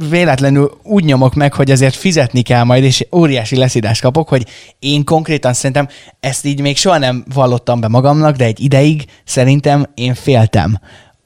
véletlenül 0.08 0.78
úgy 0.82 1.04
nyomok 1.04 1.34
meg, 1.34 1.54
hogy 1.54 1.70
azért 1.70 1.94
fizetni 1.94 2.42
kell 2.42 2.64
majd, 2.64 2.84
és 2.84 3.06
óriási 3.12 3.56
leszidást 3.56 4.00
kapok, 4.00 4.28
hogy 4.28 4.46
én 4.78 5.04
konkrétan 5.04 5.52
szerintem 5.52 5.88
ezt 6.20 6.44
így 6.44 6.60
még 6.60 6.76
soha 6.76 6.98
nem 6.98 7.24
vallottam 7.34 7.80
be 7.80 7.88
magamnak, 7.88 8.36
de 8.36 8.44
egy 8.44 8.60
ideig 8.60 9.04
szerintem 9.24 9.86
én 9.94 10.14
féltem 10.14 10.78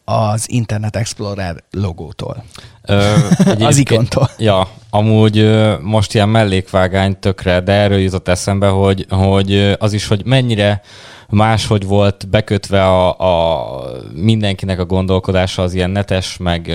az 0.05 0.51
Internet 0.51 0.97
Explorer 0.97 1.65
logótól. 1.71 2.45
Ö, 2.83 3.15
Az 3.61 3.77
ikontól. 3.77 4.31
Ja, 4.39 4.69
amúgy 4.91 5.51
most 5.81 6.15
ilyen 6.15 6.29
mellékvágány 6.29 7.19
tökre, 7.19 7.61
de 7.61 7.73
erről 7.73 7.99
jutott 7.99 8.29
eszembe, 8.29 8.69
hogy, 8.69 9.07
hogy 9.09 9.77
az 9.79 9.93
is, 9.93 10.07
hogy 10.07 10.25
mennyire 10.25 10.83
máshogy 11.29 11.87
volt 11.87 12.29
bekötve 12.29 12.87
a, 12.87 13.19
a 13.19 13.67
mindenkinek 14.15 14.79
a 14.79 14.85
gondolkodása 14.85 15.63
az 15.63 15.75
ilyen 15.75 15.91
netes, 15.91 16.37
meg, 16.37 16.73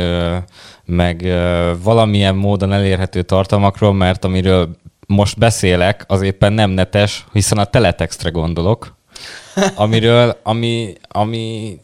meg 0.85 1.33
valamilyen 1.83 2.35
módon 2.35 2.73
elérhető 2.73 3.21
tartalmakról, 3.21 3.93
mert 3.93 4.25
amiről 4.25 4.69
most 5.07 5.37
beszélek, 5.37 6.03
az 6.07 6.21
éppen 6.21 6.53
nem 6.53 6.69
netes, 6.69 7.25
hiszen 7.31 7.57
a 7.57 7.63
teletextre 7.63 8.29
gondolok, 8.29 8.95
amiről, 9.75 10.39
ami, 10.43 10.93
ami 11.07 11.77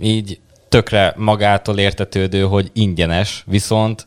így 0.00 0.38
tökre 0.74 1.12
magától 1.16 1.78
értetődő, 1.78 2.42
hogy 2.42 2.70
ingyenes, 2.72 3.44
viszont 3.46 4.06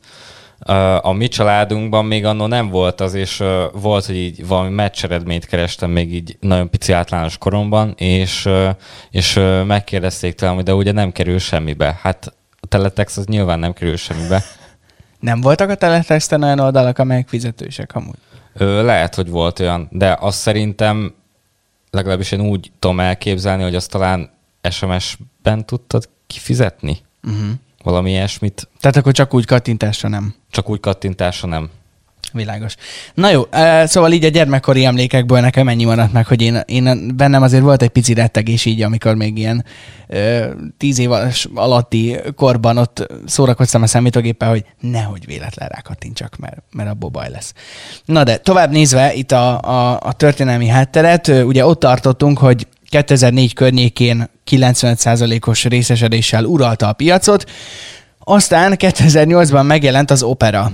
a 1.02 1.12
mi 1.12 1.28
családunkban 1.28 2.06
még 2.06 2.26
annó 2.26 2.46
nem 2.46 2.70
volt 2.70 3.02
az, 3.02 3.14
és 3.14 3.44
volt, 3.74 4.06
hogy 4.06 4.16
így 4.16 4.48
valami 4.48 4.70
meccs 4.70 5.04
eredményt 5.04 5.46
kerestem 5.46 5.90
még 5.90 6.14
így 6.14 6.38
nagyon 6.40 6.70
pici 6.70 6.92
általános 6.92 7.38
koromban, 7.38 7.94
és, 7.98 8.50
és 9.12 9.40
megkérdezték 9.66 10.36
tőlem, 10.36 10.56
hogy 10.56 10.64
de 10.64 10.74
ugye 10.74 10.92
nem 10.92 11.12
kerül 11.12 11.40
semmibe. 11.40 12.00
Hát 12.02 12.34
a 12.60 12.68
teletext 12.68 13.18
az 13.18 13.26
nyilván 13.26 13.60
nem 13.60 13.74
kerül 13.74 13.98
semmibe. 13.98 14.44
Nem 15.20 15.42
voltak 15.42 15.70
a 15.70 15.76
teletexten 15.76 16.44
olyan 16.44 16.60
oldalak, 16.60 17.00
amelyek 17.00 17.28
fizetősek 17.28 17.96
amúgy? 17.96 18.18
Ö, 18.54 18.84
lehet, 18.84 19.16
hogy 19.16 19.30
volt 19.30 19.60
olyan, 19.60 19.88
de 19.92 20.18
azt 20.20 20.40
szerintem 20.40 21.16
legalábbis 21.92 22.32
én 22.32 22.42
úgy 22.42 22.72
tudom 22.80 23.00
elképzelni, 23.00 23.64
hogy 23.64 23.76
azt 23.76 23.92
talán 23.92 24.30
SMS-ben 24.70 25.66
tudtad 25.66 26.10
kifizetni? 26.28 26.98
Uh-huh. 27.24 27.50
Valami 27.84 28.10
ilyesmit, 28.12 28.68
Tehát 28.80 28.98
akkor 28.98 29.12
csak 29.12 29.34
úgy 29.34 29.46
kattintásra 29.46 30.10
nem. 30.10 30.36
csak 30.52 30.70
úgy 30.70 30.80
kattintásra 30.80 31.48
nem. 31.48 31.70
Világos. 32.34 32.76
Na 33.14 33.30
jó, 33.30 33.44
eh, 33.50 33.88
szóval 33.88 34.12
így 34.12 34.26
a 34.26 34.30
gyermekkori 34.30 34.86
emlékekből 34.86 35.40
nekem 35.40 35.68
ennyi 35.68 35.86
maradt 35.86 36.12
meg, 36.12 36.28
hogy 36.28 36.42
én, 36.42 36.62
én 36.66 37.16
bennem 37.16 37.42
azért 37.42 37.64
volt 37.64 37.82
egy 37.82 37.90
pici 37.90 38.14
rettegés 38.14 38.66
így, 38.66 38.82
amikor 38.82 39.16
még 39.16 39.38
ilyen 39.38 39.66
ö, 40.08 40.50
tíz 40.78 41.00
év 41.00 41.12
alatti 41.56 42.16
korban 42.36 42.78
ott 42.78 43.08
szórakoztam 43.26 43.82
a 43.82 43.88
számítógéppel, 43.88 44.50
hogy 44.50 44.66
nehogy 44.80 45.26
véletlen 45.26 45.68
rákattintsak, 45.68 46.38
mert, 46.38 46.58
mert 46.72 46.90
abból 46.90 47.10
baj 47.10 47.30
lesz. 47.30 47.54
Na 48.06 48.24
de 48.24 48.38
tovább 48.38 48.72
nézve 48.72 49.14
itt 49.14 49.32
a, 49.32 49.62
a, 49.62 50.00
a 50.02 50.14
történelmi 50.14 50.68
hátteret, 50.68 51.28
ugye 51.28 51.66
ott 51.66 51.80
tartottunk, 51.80 52.38
hogy 52.38 52.68
2004 52.90 53.54
környékén 53.54 54.30
95%-os 54.52 55.66
részesedéssel 55.66 56.46
uralta 56.46 56.88
a 56.88 56.94
piacot, 56.94 57.50
aztán 58.20 58.74
2008-ban 58.78 59.66
megjelent 59.66 60.12
az 60.12 60.24
Opera. 60.24 60.72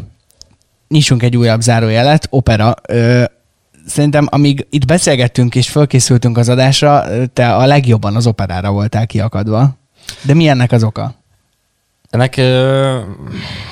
Nyissunk 0.88 1.24
egy 1.24 1.38
újabb 1.38 1.62
zárójelet, 1.62 2.28
Opera. 2.30 2.74
Ö, 2.88 3.24
szerintem 3.86 4.28
amíg 4.30 4.68
itt 4.70 4.86
beszélgettünk 4.86 5.56
és 5.56 5.70
fölkészültünk 5.70 6.38
az 6.38 6.50
adásra, 6.50 7.06
te 7.34 7.56
a 7.56 7.66
legjobban 7.66 8.16
az 8.16 8.28
operára 8.28 8.72
voltál 8.72 9.08
kiakadva. 9.08 9.78
De 10.22 10.34
mi 10.34 10.48
ennek 10.48 10.72
az 10.72 10.84
oka? 10.84 11.16
Ennek 12.10 12.36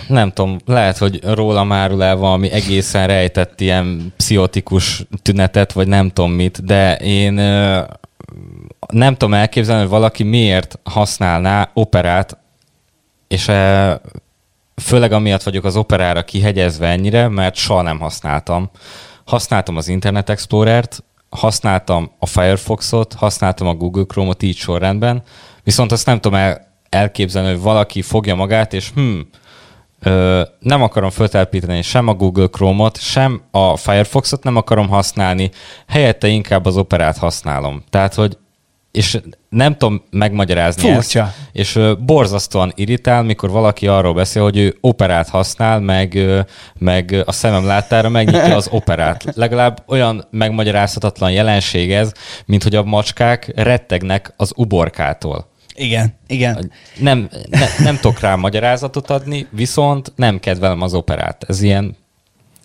nem 0.07 0.31
tudom, 0.31 0.57
lehet, 0.65 0.97
hogy 0.97 1.19
rólam 1.23 1.71
árul 1.71 2.03
el 2.03 2.15
valami 2.15 2.51
egészen 2.51 3.07
rejtett 3.07 3.61
ilyen 3.61 4.13
pszichotikus 4.17 5.05
tünetet, 5.21 5.71
vagy 5.71 5.87
nem 5.87 6.09
tudom 6.09 6.31
mit, 6.31 6.65
de 6.65 6.95
én 6.95 7.39
nem 8.91 9.13
tudom 9.15 9.33
elképzelni, 9.33 9.81
hogy 9.81 9.89
valaki 9.89 10.23
miért 10.23 10.79
használná 10.83 11.69
operát, 11.73 12.37
és 13.27 13.47
ö, 13.47 13.93
főleg 14.81 15.11
amiatt 15.11 15.43
vagyok 15.43 15.63
az 15.63 15.75
operára 15.75 16.23
kihegyezve 16.23 16.87
ennyire, 16.87 17.27
mert 17.27 17.55
soha 17.55 17.81
nem 17.81 17.99
használtam. 17.99 18.69
Használtam 19.25 19.77
az 19.77 19.87
Internet 19.87 20.29
Explorer-t, 20.29 21.03
használtam 21.29 22.11
a 22.19 22.25
Firefoxot, 22.25 23.13
használtam 23.13 23.67
a 23.67 23.73
Google 23.73 24.03
Chrome-ot 24.03 24.43
így 24.43 24.57
sorrendben, 24.57 25.23
viszont 25.63 25.91
azt 25.91 26.05
nem 26.05 26.19
tudom 26.19 26.39
el, 26.39 26.67
elképzelni, 26.89 27.49
hogy 27.49 27.61
valaki 27.61 28.01
fogja 28.01 28.35
magát, 28.35 28.73
és 28.73 28.89
hm, 28.95 29.19
ö, 29.99 30.41
nem 30.59 30.81
akarom 30.81 31.09
feltelepíteni 31.09 31.81
sem 31.81 32.07
a 32.07 32.13
Google 32.13 32.47
Chrome-ot, 32.47 32.99
sem 32.99 33.41
a 33.51 33.77
Firefoxot 33.77 34.43
nem 34.43 34.55
akarom 34.55 34.87
használni, 34.87 35.51
helyette 35.87 36.27
inkább 36.27 36.65
az 36.65 36.77
operát 36.77 37.17
használom. 37.17 37.83
Tehát, 37.89 38.13
hogy 38.13 38.37
és 38.91 39.19
nem 39.49 39.77
tudom 39.77 40.03
megmagyarázni 40.09 40.93
Furcsa. 40.93 41.21
ezt, 41.21 41.35
és 41.51 41.79
borzasztóan 42.05 42.71
irritál, 42.75 43.23
mikor 43.23 43.49
valaki 43.49 43.87
arról 43.87 44.13
beszél, 44.13 44.43
hogy 44.43 44.57
ő 44.57 44.77
operát 44.81 45.29
használ, 45.29 45.79
meg, 45.79 46.19
meg 46.77 47.23
a 47.25 47.31
szemem 47.31 47.65
láttára 47.65 48.09
megnyitja 48.09 48.55
az 48.55 48.67
operát. 48.71 49.23
Legalább 49.35 49.83
olyan 49.87 50.27
megmagyarázhatatlan 50.31 51.31
jelenség 51.31 51.91
ez, 51.91 52.11
mint 52.45 52.63
hogy 52.63 52.75
a 52.75 52.83
macskák 52.83 53.51
rettegnek 53.55 54.33
az 54.37 54.51
uborkától. 54.55 55.49
Igen, 55.75 56.17
igen. 56.27 56.71
Nem, 56.99 57.29
ne, 57.49 57.65
nem 57.83 57.95
tudok 57.95 58.19
rá 58.19 58.35
magyarázatot 58.35 59.09
adni, 59.09 59.47
viszont 59.49 60.13
nem 60.15 60.39
kedvelem 60.39 60.81
az 60.81 60.93
operát. 60.93 61.45
Ez 61.47 61.61
ilyen 61.61 61.95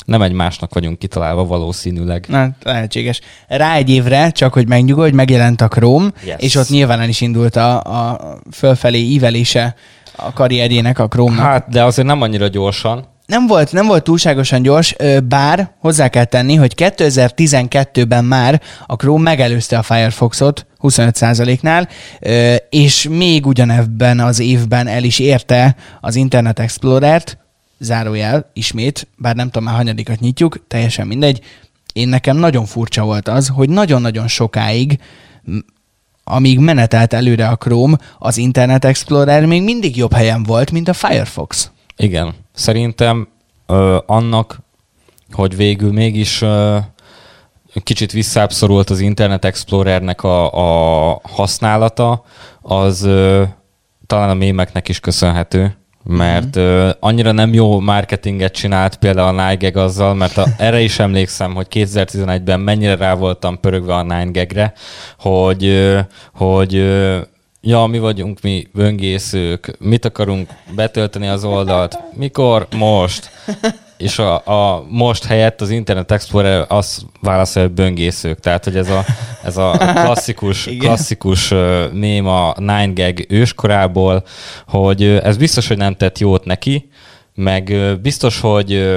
nem 0.07 0.23
egymásnak 0.23 0.75
vagyunk 0.75 0.99
kitalálva 0.99 1.45
valószínűleg. 1.47 2.25
Na, 2.29 2.49
lehetséges. 2.63 3.21
Rá 3.49 3.75
egy 3.75 3.91
évre, 3.91 4.31
csak 4.31 4.53
hogy 4.53 4.69
megnyugodj, 4.69 5.15
megjelent 5.15 5.61
a 5.61 5.69
Chrome, 5.69 6.11
Yes. 6.25 6.37
és 6.39 6.55
ott 6.55 6.69
nyilván 6.69 7.01
el 7.01 7.09
is 7.09 7.21
indult 7.21 7.57
a, 7.57 7.81
a 7.83 8.21
fölfelé 8.53 8.99
ívelése 8.99 9.75
a 10.17 10.33
karrierjének, 10.33 10.99
a 10.99 11.09
Chrome-nak. 11.09 11.45
Hát, 11.45 11.69
de 11.69 11.85
azért 11.85 12.07
nem 12.07 12.23
annyira 12.23 12.49
gyorsan. 12.49 13.05
nem 13.27 13.47
volt, 13.47 13.73
nem 13.73 13.87
volt 13.87 14.03
túlságosan 14.05 14.63
gyors, 14.63 14.97
bár 15.29 15.71
hozzá 15.81 16.09
kell 16.09 16.25
tenni, 16.25 16.55
hogy 16.55 16.73
2012-ben 16.77 18.25
már 18.25 18.61
a 18.87 18.95
Chrome 18.95 19.23
megelőzte 19.23 19.79
a 19.79 19.83
Firefoxot 19.83 20.67
25%-nál, 20.83 21.89
és 22.71 23.09
még 23.11 23.47
ugyanebben 23.47 24.21
az 24.21 24.41
évben 24.41 24.87
el 24.87 25.05
is 25.05 25.19
érte 25.19 25.77
az 26.01 26.15
Internet 26.17 26.59
Explorer-t, 26.59 27.39
zárójel, 27.79 28.51
ismét, 28.53 29.09
bár 29.17 29.35
nem 29.35 29.47
tudom 29.47 29.65
már 29.65 29.77
hanyadikat 29.77 30.21
nyitjuk, 30.21 30.67
teljesen 30.69 31.07
mindegy, 31.07 31.41
én 31.93 32.09
nekem 32.09 32.37
nagyon 32.37 32.65
furcsa 32.65 33.05
volt 33.05 33.29
az, 33.29 33.49
hogy 33.49 33.69
nagyon-nagyon 33.69 34.29
sokáig 34.29 34.99
amíg 36.29 36.59
menetelt 36.59 37.13
előre 37.13 37.49
a 37.49 37.57
Chrome, 37.57 37.99
az 38.19 38.37
Internet 38.37 38.85
Explorer 38.85 39.47
még 39.47 39.63
mindig 39.63 39.97
jobb 39.97 40.13
helyen 40.13 40.43
volt, 40.43 40.71
mint 40.71 40.89
a 40.89 40.93
Firefox. 40.93 41.71
Igen. 41.97 42.35
Szerintem 42.55 43.29
ö, 43.67 43.99
annak, 44.07 44.61
hogy 45.33 45.57
végül 45.57 45.93
mégis 45.93 46.43
ö, 46.43 46.79
kicsit 47.83 48.13
visszábszorult 48.13 48.91
az 48.91 49.01
Internet 49.01 49.45
Explorernek 49.45 50.23
a, 50.23 50.53
a 51.13 51.21
használata, 51.23 52.25
az 52.63 53.03
ö, 53.03 53.43
talán 54.07 54.31
a 54.31 54.35
mémeknek 54.35 54.89
is 54.89 55.01
köszönhető 55.01 55.77
mert 56.07 56.59
mm-hmm. 56.59 56.87
uh, 56.87 56.95
annyira 57.01 57.33
nem 57.33 57.53
jó 57.53 57.81
marketinget 57.81 58.53
csinált 58.53 58.97
például 58.97 59.39
a 59.39 59.49
Nigeg 59.49 59.77
azzal, 59.77 60.15
mert 60.15 60.37
a, 60.37 60.47
erre 60.59 60.81
is 60.81 60.99
emlékszem, 60.99 61.55
hogy 61.55 61.67
2011-ben 61.71 62.61
mennyire 62.61 62.97
rá 62.97 63.15
voltam 63.15 63.61
pörögve 63.61 63.95
a 63.95 64.03
Nine 64.03 64.47
hogy, 65.19 65.65
uh, 65.65 65.99
hogy 66.33 66.75
uh, 66.75 67.17
ja, 67.61 67.87
mi 67.87 67.99
vagyunk 67.99 68.41
mi 68.41 68.67
böngészők, 68.73 69.77
mit 69.79 70.05
akarunk 70.05 70.51
betölteni 70.75 71.27
az 71.27 71.45
oldalt, 71.45 71.99
mikor? 72.15 72.67
Most. 72.77 73.31
És 73.97 74.19
a, 74.19 74.47
a 74.47 74.87
most 74.89 75.25
helyett 75.25 75.61
az 75.61 75.71
Internet 75.71 76.11
Explorer 76.11 76.65
azt 76.69 77.03
válaszolja, 77.21 77.69
hogy 77.69 77.77
böngészők. 77.77 78.41
Tehát, 78.41 78.65
hogy 78.65 78.77
ez 78.77 78.91
a, 78.91 79.05
ez 79.45 79.57
a 79.57 79.71
klasszikus, 79.71 80.69
klasszikus 80.79 81.49
mém 81.93 82.27
a 82.27 82.55
9gag 82.55 83.25
őskorából, 83.29 84.25
hogy 84.67 85.03
ez 85.03 85.37
biztos, 85.37 85.69
hogy 85.69 85.77
nem 85.77 85.95
tett 85.95 86.19
jót 86.19 86.45
neki, 86.45 86.89
meg 87.35 87.75
biztos, 88.03 88.41
hogy 88.41 88.89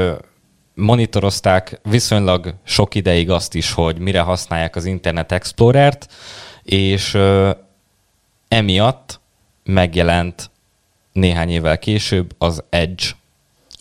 monitorozták 0.76 1.80
viszonylag 1.84 2.54
sok 2.64 2.96
ideig 2.96 3.30
azt 3.30 3.56
is, 3.56 3.72
hogy 3.72 4.00
mire 4.00 4.20
használják 4.20 4.76
az 4.76 4.86
Internet 4.86 5.32
Explorer-t, 5.32 6.08
és 6.64 7.18
emiatt 8.48 9.20
megjelent 9.64 10.50
néhány 11.12 11.50
évvel 11.50 11.80
később 11.80 12.36
az 12.38 12.64
Edge. 12.70 13.04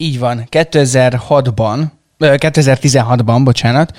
Így 0.01 0.19
van. 0.19 0.47
2006-ban 0.51 1.85
2016-ban, 2.19 3.41
bocsánat, 3.45 3.97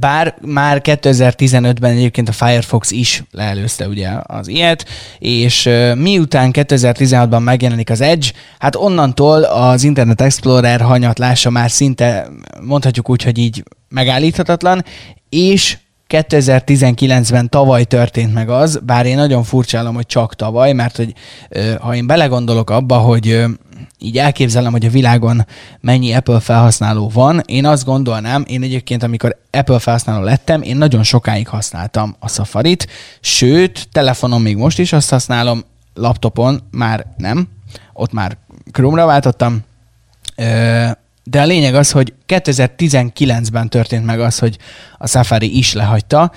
bár 0.00 0.34
már 0.40 0.80
2015-ben 0.84 1.90
egyébként 1.90 2.28
a 2.28 2.32
Firefox 2.32 2.90
is 2.90 3.22
leelőzte 3.30 3.88
ugye 3.88 4.08
az 4.22 4.48
ilyet, 4.48 4.84
és 5.18 5.68
miután 5.94 6.50
2016-ban 6.52 7.42
megjelenik 7.42 7.90
az 7.90 8.00
Edge, 8.00 8.26
hát 8.58 8.76
onnantól 8.76 9.42
az 9.42 9.84
Internet 9.84 10.20
Explorer 10.20 10.80
hanyatlása 10.80 11.50
már 11.50 11.70
szinte 11.70 12.28
mondhatjuk 12.60 13.10
úgy, 13.10 13.22
hogy 13.22 13.38
így 13.38 13.62
megállíthatatlan, 13.88 14.84
és 15.28 15.78
2019-ben 16.08 17.48
tavaly 17.48 17.84
történt 17.84 18.34
meg 18.34 18.48
az, 18.48 18.80
bár 18.86 19.06
én 19.06 19.16
nagyon 19.16 19.42
furcsálom, 19.42 19.94
hogy 19.94 20.06
csak 20.06 20.34
tavaly, 20.34 20.72
mert 20.72 20.96
hogy 20.96 21.12
ha 21.80 21.94
én 21.94 22.06
belegondolok 22.06 22.70
abba, 22.70 22.96
hogy 22.96 23.44
így 23.98 24.18
elképzelem, 24.18 24.72
hogy 24.72 24.86
a 24.86 24.90
világon 24.90 25.46
mennyi 25.80 26.12
Apple 26.12 26.40
felhasználó 26.40 27.08
van, 27.08 27.42
én 27.46 27.66
azt 27.66 27.84
gondolnám, 27.84 28.44
én 28.46 28.62
egyébként, 28.62 29.02
amikor 29.02 29.36
Apple 29.50 29.78
felhasználó 29.78 30.24
lettem, 30.24 30.62
én 30.62 30.76
nagyon 30.76 31.02
sokáig 31.02 31.48
használtam 31.48 32.16
a 32.18 32.28
Safari-t, 32.28 32.86
sőt, 33.20 33.88
telefonon 33.92 34.42
még 34.42 34.56
most 34.56 34.78
is 34.78 34.92
azt 34.92 35.10
használom, 35.10 35.64
laptopon 35.94 36.62
már 36.70 37.06
nem, 37.16 37.48
ott 37.92 38.12
már 38.12 38.36
Chrome-ra 38.72 39.06
váltottam, 39.06 39.60
de 41.24 41.40
a 41.40 41.44
lényeg 41.44 41.74
az, 41.74 41.90
hogy 41.90 42.12
2019-ben 42.28 43.68
történt 43.68 44.04
meg 44.04 44.20
az, 44.20 44.38
hogy 44.38 44.58
a 44.98 45.06
Safari 45.06 45.56
is 45.56 45.72
lehagyta, 45.72 46.32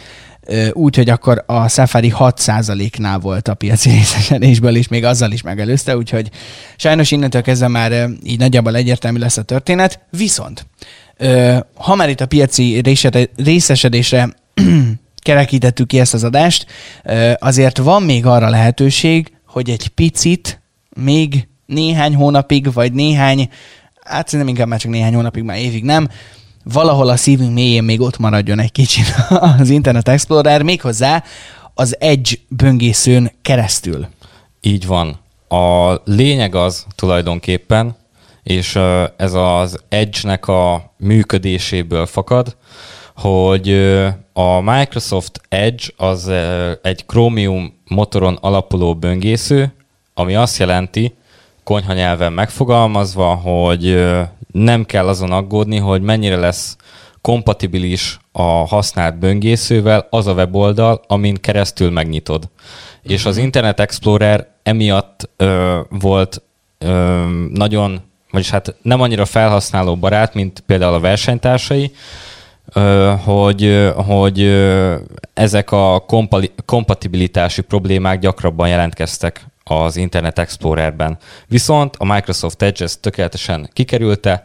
úgy, 0.74 0.96
hogy 0.96 1.10
akkor 1.10 1.44
a 1.46 1.68
Safari 1.68 2.14
6%-nál 2.18 3.20
volt 3.20 3.48
a 3.48 3.54
piaci 3.54 3.90
részesedésből, 3.90 4.76
és 4.76 4.88
még 4.88 5.04
azzal 5.04 5.32
is 5.32 5.42
megelőzte, 5.42 5.98
úgyhogy 5.98 6.30
sajnos 6.76 7.12
innentől 7.12 7.42
kezdve 7.42 7.68
már 7.68 8.10
így 8.24 8.40
nagyjából 8.40 8.76
egyértelmű 8.76 9.20
lesz 9.20 9.38
a 9.38 9.42
történet. 9.42 10.00
Viszont, 10.10 10.66
ha 11.76 11.96
már 11.96 12.10
itt 12.10 12.22
a 12.22 12.26
piaci 12.26 12.82
részesedésre 13.36 14.36
kerekítettük 15.24 15.88
ki 15.88 16.00
ezt 16.00 16.14
az 16.14 16.24
adást, 16.24 16.66
azért 17.40 17.78
van 17.78 18.04
még 18.04 18.26
arra 18.26 18.50
lehetőség, 18.50 19.32
hogy 19.46 19.70
egy 19.70 19.88
picit 19.88 20.62
még 20.90 21.48
néhány 21.66 22.16
hónapig, 22.16 22.74
vagy 22.74 22.94
néhány 22.94 23.50
hát 24.04 24.26
szerintem 24.26 24.48
inkább 24.48 24.68
már 24.68 24.80
csak 24.80 24.92
néhány 24.92 25.14
hónapig, 25.14 25.44
már 25.44 25.58
évig 25.58 25.84
nem, 25.84 26.10
valahol 26.64 27.10
a 27.10 27.16
szívünk 27.16 27.54
mélyén 27.54 27.84
még 27.84 28.02
ott 28.02 28.18
maradjon 28.18 28.60
egy 28.60 28.72
kicsit 28.72 29.06
az 29.60 29.70
Internet 29.70 30.08
Explorer, 30.08 30.64
méghozzá 30.64 31.24
az 31.74 31.96
Edge 32.00 32.32
böngészőn 32.48 33.32
keresztül. 33.42 34.08
Így 34.62 34.88
van. 34.88 35.20
A 35.48 35.94
lényeg 36.06 36.56
az 36.56 36.86
tulajdonképpen, 36.96 37.96
és 38.44 38.80
ez 39.18 39.34
az 39.34 39.78
Edge-nek 39.90 40.48
a 40.48 40.94
működéséből 40.98 42.06
fakad, 42.06 42.56
hogy 43.16 43.72
a 44.34 44.62
Microsoft 44.62 45.42
Edge 45.50 45.84
az 45.98 46.32
egy 46.82 47.06
Chromium 47.06 47.74
motoron 47.88 48.38
alapuló 48.42 48.96
böngésző, 48.96 49.74
ami 50.14 50.36
azt 50.36 50.58
jelenti, 50.58 51.14
konyha 51.64 51.94
nyelven 51.94 52.34
megfogalmazva, 52.34 53.36
hogy 53.36 54.08
nem 54.52 54.86
kell 54.86 55.08
azon 55.08 55.32
aggódni, 55.32 55.78
hogy 55.78 56.02
mennyire 56.02 56.36
lesz 56.36 56.78
kompatibilis 57.22 58.20
a 58.32 58.42
használt 58.42 59.18
böngészővel 59.20 60.08
az 60.10 60.28
a 60.28 60.34
weboldal, 60.34 61.02
amin 61.08 61.36
keresztül 61.36 61.92
megnyitod. 61.92 62.44
Uh-huh. 62.44 63.12
És 63.12 63.26
az 63.26 63.36
mhm. 63.36 63.44
Internet 63.44 63.80
Explorer 63.80 64.48
emiatt 64.64 65.30
ö, 65.38 65.80
volt 65.90 66.42
ö, 66.78 67.24
nagyon, 67.54 68.02
vagyis 68.32 68.50
hát 68.50 68.76
nem 68.82 69.02
annyira 69.02 69.26
felhasználó 69.26 69.96
barát, 69.96 70.34
mint 70.34 70.60
például 70.60 70.94
a 70.94 71.00
versenytársai, 71.00 71.92
ö, 72.74 73.14
hogy, 73.24 73.92
hogy 73.96 74.42
ö, 74.42 74.96
ezek 75.34 75.72
a 75.72 76.06
kompatibilitási 76.66 77.62
problémák 77.62 78.20
gyakrabban 78.20 78.68
jelentkeztek 78.68 79.51
az 79.72 79.96
Internet 79.96 80.40
Explorerben. 80.40 81.18
Viszont 81.48 81.96
a 81.98 82.14
Microsoft 82.14 82.62
Edge 82.62 82.84
ezt 82.84 83.00
tökéletesen 83.00 83.70
kikerülte, 83.74 84.44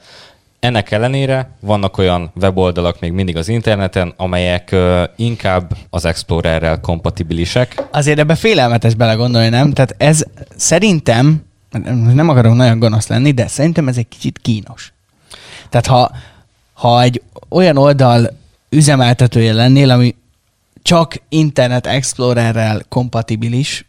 ennek 0.60 0.90
ellenére 0.90 1.50
vannak 1.60 1.98
olyan 1.98 2.32
weboldalak 2.34 3.00
még 3.00 3.12
mindig 3.12 3.36
az 3.36 3.48
interneten, 3.48 4.14
amelyek 4.16 4.68
uh, 4.72 5.02
inkább 5.16 5.76
az 5.90 6.04
Explorerrel 6.04 6.80
kompatibilisek. 6.80 7.82
Azért 7.90 8.18
ebbe 8.18 8.34
félelmetes 8.34 8.94
belegondolni, 8.94 9.48
nem? 9.48 9.72
Tehát 9.72 9.94
ez 9.98 10.24
szerintem, 10.56 11.44
nem 12.12 12.28
akarok 12.28 12.54
nagyon 12.54 12.78
gonosz 12.78 13.06
lenni, 13.06 13.30
de 13.30 13.46
szerintem 13.46 13.88
ez 13.88 13.96
egy 13.96 14.08
kicsit 14.08 14.38
kínos. 14.42 14.92
Tehát 15.68 15.86
ha, 15.86 16.10
ha 16.72 17.02
egy 17.02 17.22
olyan 17.48 17.76
oldal 17.76 18.30
üzemeltetője 18.68 19.52
lennél, 19.52 19.90
ami 19.90 20.14
csak 20.82 21.22
Internet 21.28 21.86
Explorerrel 21.86 22.82
kompatibilis, 22.88 23.86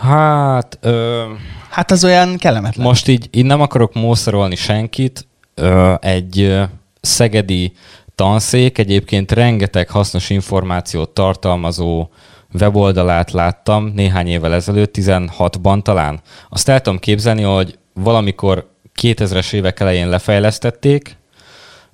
Hát... 0.00 0.78
Ö, 0.80 1.24
hát 1.70 1.90
az 1.90 2.04
olyan 2.04 2.36
kellemetlen. 2.36 2.86
Most 2.86 3.08
így, 3.08 3.28
így 3.32 3.44
nem 3.44 3.60
akarok 3.60 3.94
mószerolni 3.94 4.56
senkit. 4.56 5.26
Ö, 5.54 5.94
egy 6.00 6.40
ö, 6.40 6.62
szegedi 7.00 7.72
tanszék 8.14 8.78
egyébként 8.78 9.32
rengeteg 9.32 9.88
hasznos 9.88 10.30
információt 10.30 11.10
tartalmazó 11.10 12.08
weboldalát 12.52 13.30
láttam 13.30 13.92
néhány 13.94 14.26
évvel 14.28 14.54
ezelőtt, 14.54 14.94
16-ban 14.98 15.82
talán. 15.82 16.20
Azt 16.48 16.68
el 16.68 16.80
tudom 16.80 16.98
képzelni, 16.98 17.42
hogy 17.42 17.78
valamikor 17.94 18.70
2000-es 19.00 19.52
évek 19.52 19.80
elején 19.80 20.08
lefejlesztették, 20.08 21.16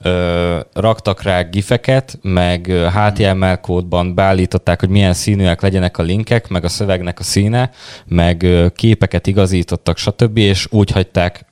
ö, 0.03 0.59
raktak 0.73 1.23
rá 1.23 1.43
gifeket, 1.43 2.19
meg 2.23 2.73
HTML 2.93 3.61
kódban 3.61 4.15
beállították, 4.15 4.81
hogy 4.81 4.89
milyen 4.89 5.15
színűek 5.15 5.61
legyenek 5.61 5.99
a 5.99 6.03
linkek, 6.03 6.49
meg 6.49 6.65
a 6.65 6.69
szövegnek 6.69 7.19
a 7.19 7.23
színe, 7.23 7.71
meg 8.07 8.43
ö, 8.43 8.67
képeket 8.75 9.27
igazítottak, 9.27 9.97
stb. 9.97 10.37
és 10.37 10.67
úgy 10.71 10.91
hagyták 10.91 11.45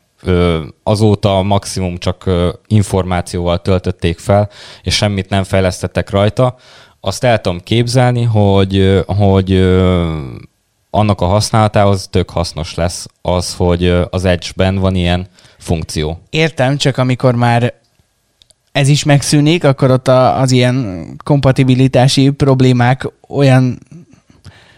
azóta 0.82 1.42
maximum 1.42 1.98
csak 1.98 2.30
információval 2.66 3.62
töltötték 3.62 4.18
fel, 4.18 4.48
és 4.82 4.94
semmit 4.94 5.28
nem 5.28 5.42
fejlesztettek 5.44 6.10
rajta. 6.10 6.56
Azt 7.00 7.24
el 7.24 7.40
tudom 7.40 7.60
képzelni, 7.60 8.22
hogy, 8.22 9.02
hogy 9.06 9.52
annak 10.90 11.20
a 11.20 11.26
használatához 11.26 12.08
tök 12.10 12.30
hasznos 12.30 12.74
lesz 12.74 13.06
az, 13.22 13.54
hogy 13.54 13.88
az 14.10 14.24
Edge-ben 14.24 14.76
van 14.76 14.94
ilyen 14.94 15.26
funkció. 15.58 16.18
Értem, 16.30 16.76
csak 16.76 16.98
amikor 16.98 17.34
már 17.34 17.74
ez 18.74 18.88
is 18.88 19.04
megszűnik, 19.04 19.64
akkor 19.64 19.90
ott 19.90 20.08
a, 20.08 20.40
az 20.40 20.50
ilyen 20.50 21.06
kompatibilitási 21.24 22.30
problémák 22.30 23.12
olyan 23.28 23.78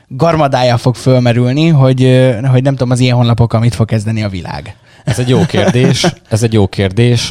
garmadája 0.08 0.76
fog 0.76 0.94
fölmerülni, 0.94 1.68
hogy, 1.68 2.00
hogy 2.50 2.62
nem 2.62 2.72
tudom 2.72 2.90
az 2.90 3.00
ilyen 3.00 3.16
honlapokkal 3.16 3.60
mit 3.60 3.74
fog 3.74 3.86
kezdeni 3.86 4.22
a 4.22 4.28
világ. 4.28 4.76
Ez 5.04 5.18
egy 5.18 5.28
jó 5.28 5.46
kérdés, 5.46 6.06
ez 6.28 6.42
egy 6.42 6.52
jó 6.52 6.66
kérdés. 6.66 7.30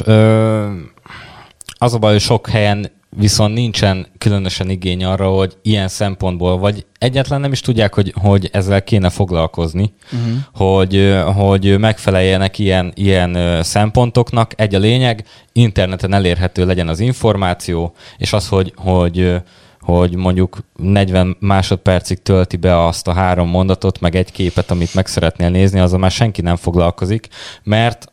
Az 1.78 1.94
a 1.94 1.98
baj, 1.98 2.12
hogy 2.12 2.20
sok 2.20 2.48
helyen 2.48 2.90
viszont 3.18 3.54
nincsen 3.54 4.06
különösen 4.18 4.70
igény 4.70 5.04
arra, 5.04 5.28
hogy 5.28 5.56
ilyen 5.62 5.88
szempontból, 5.88 6.58
vagy 6.58 6.86
egyetlen 6.98 7.40
nem 7.40 7.52
is 7.52 7.60
tudják, 7.60 7.94
hogy, 7.94 8.12
hogy 8.20 8.48
ezzel 8.52 8.82
kéne 8.82 9.10
foglalkozni, 9.10 9.94
uh-huh. 10.12 10.36
hogy, 10.52 11.16
hogy 11.34 11.78
megfeleljenek 11.78 12.58
ilyen, 12.58 12.92
ilyen 12.94 13.62
szempontoknak. 13.62 14.52
Egy 14.56 14.74
a 14.74 14.78
lényeg, 14.78 15.24
interneten 15.52 16.12
elérhető 16.12 16.66
legyen 16.66 16.88
az 16.88 17.00
információ, 17.00 17.94
és 18.18 18.32
az, 18.32 18.48
hogy, 18.48 18.72
hogy 18.76 19.40
hogy 19.80 20.14
mondjuk 20.14 20.58
40 20.76 21.36
másodpercig 21.40 22.22
tölti 22.22 22.56
be 22.56 22.84
azt 22.86 23.08
a 23.08 23.12
három 23.12 23.48
mondatot, 23.48 24.00
meg 24.00 24.14
egy 24.14 24.32
képet, 24.32 24.70
amit 24.70 24.94
meg 24.94 25.06
szeretnél 25.06 25.50
nézni, 25.50 25.78
azzal 25.80 25.98
már 25.98 26.10
senki 26.10 26.40
nem 26.40 26.56
foglalkozik, 26.56 27.28
mert 27.62 28.12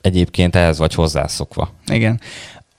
egyébként 0.00 0.56
ehhez 0.56 0.78
vagy 0.78 0.94
hozzászokva. 0.94 1.70
Igen. 1.86 2.20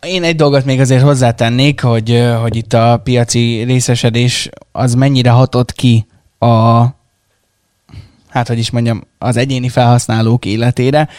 Én 0.08 0.24
egy 0.24 0.36
dolgot 0.36 0.66
még 0.66 0.80
azért 0.80 1.02
hozzátennék, 1.02 1.82
hogy, 1.82 2.24
hogy 2.42 2.56
itt 2.56 2.74
a 2.74 3.02
piaci 3.04 3.64
részesedés 3.64 4.50
az 4.72 4.94
mennyire 4.94 5.30
hatott 5.30 5.72
ki 5.72 6.06
a 6.40 6.86
hát 8.30 8.48
hogy 8.48 8.58
is 8.58 8.70
mondjam, 8.70 9.04
az 9.18 9.38
egyéni 9.38 9.70
felhasználók 9.70 10.46
életére. 10.46 11.10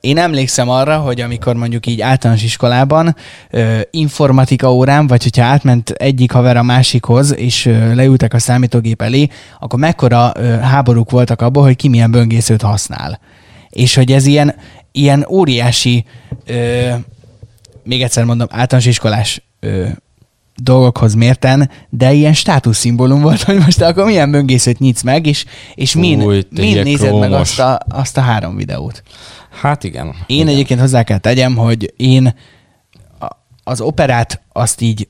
Én 0.00 0.18
emlékszem 0.18 0.68
arra, 0.68 0.98
hogy 0.98 1.20
amikor 1.20 1.54
mondjuk 1.54 1.86
így 1.86 2.00
általános 2.00 2.42
iskolában 2.42 3.16
informatika 3.90 4.74
órán, 4.74 5.06
vagy 5.06 5.22
hogyha 5.22 5.44
átment 5.44 5.90
egyik 5.90 6.32
haver 6.32 6.56
a 6.56 6.62
másikhoz, 6.62 7.36
és 7.36 7.64
leültek 7.94 8.34
a 8.34 8.38
számítógép 8.38 9.02
elé, 9.02 9.28
akkor 9.60 9.78
mekkora 9.78 10.32
háborúk 10.62 11.10
voltak 11.10 11.42
abban, 11.42 11.62
hogy 11.62 11.76
ki 11.76 11.88
milyen 11.88 12.10
böngészőt 12.10 12.62
használ. 12.62 13.20
És 13.70 13.94
hogy 13.94 14.12
ez 14.12 14.26
ilyen, 14.26 14.54
ilyen 14.92 15.26
óriási, 15.30 16.04
még 17.84 18.02
egyszer 18.02 18.24
mondom, 18.24 18.46
általános 18.50 18.88
iskolás 18.88 19.42
ö, 19.60 19.86
dolgokhoz 20.56 21.14
mérten, 21.14 21.70
de 21.88 22.12
ilyen 22.12 22.32
státuszszimbólum 22.32 23.20
volt, 23.20 23.42
hogy 23.42 23.58
most 23.58 23.80
akkor 23.80 24.04
milyen 24.04 24.30
böngészőt 24.30 24.78
nyitsz 24.78 25.02
meg, 25.02 25.26
és, 25.26 25.44
és 25.74 25.94
min, 25.94 26.22
Új, 26.22 26.46
min 26.50 26.82
nézed 26.82 27.18
meg 27.18 27.32
azt 27.32 27.58
a, 27.58 27.80
azt 27.88 28.16
a 28.16 28.20
három 28.20 28.56
videót. 28.56 29.02
Hát 29.60 29.84
igen. 29.84 30.06
Én 30.06 30.36
igen. 30.36 30.48
egyébként 30.48 30.80
hozzá 30.80 31.02
kell 31.02 31.18
tegyem, 31.18 31.56
hogy 31.56 31.94
én 31.96 32.34
az 33.64 33.80
operát 33.80 34.40
azt 34.52 34.80
így 34.80 35.08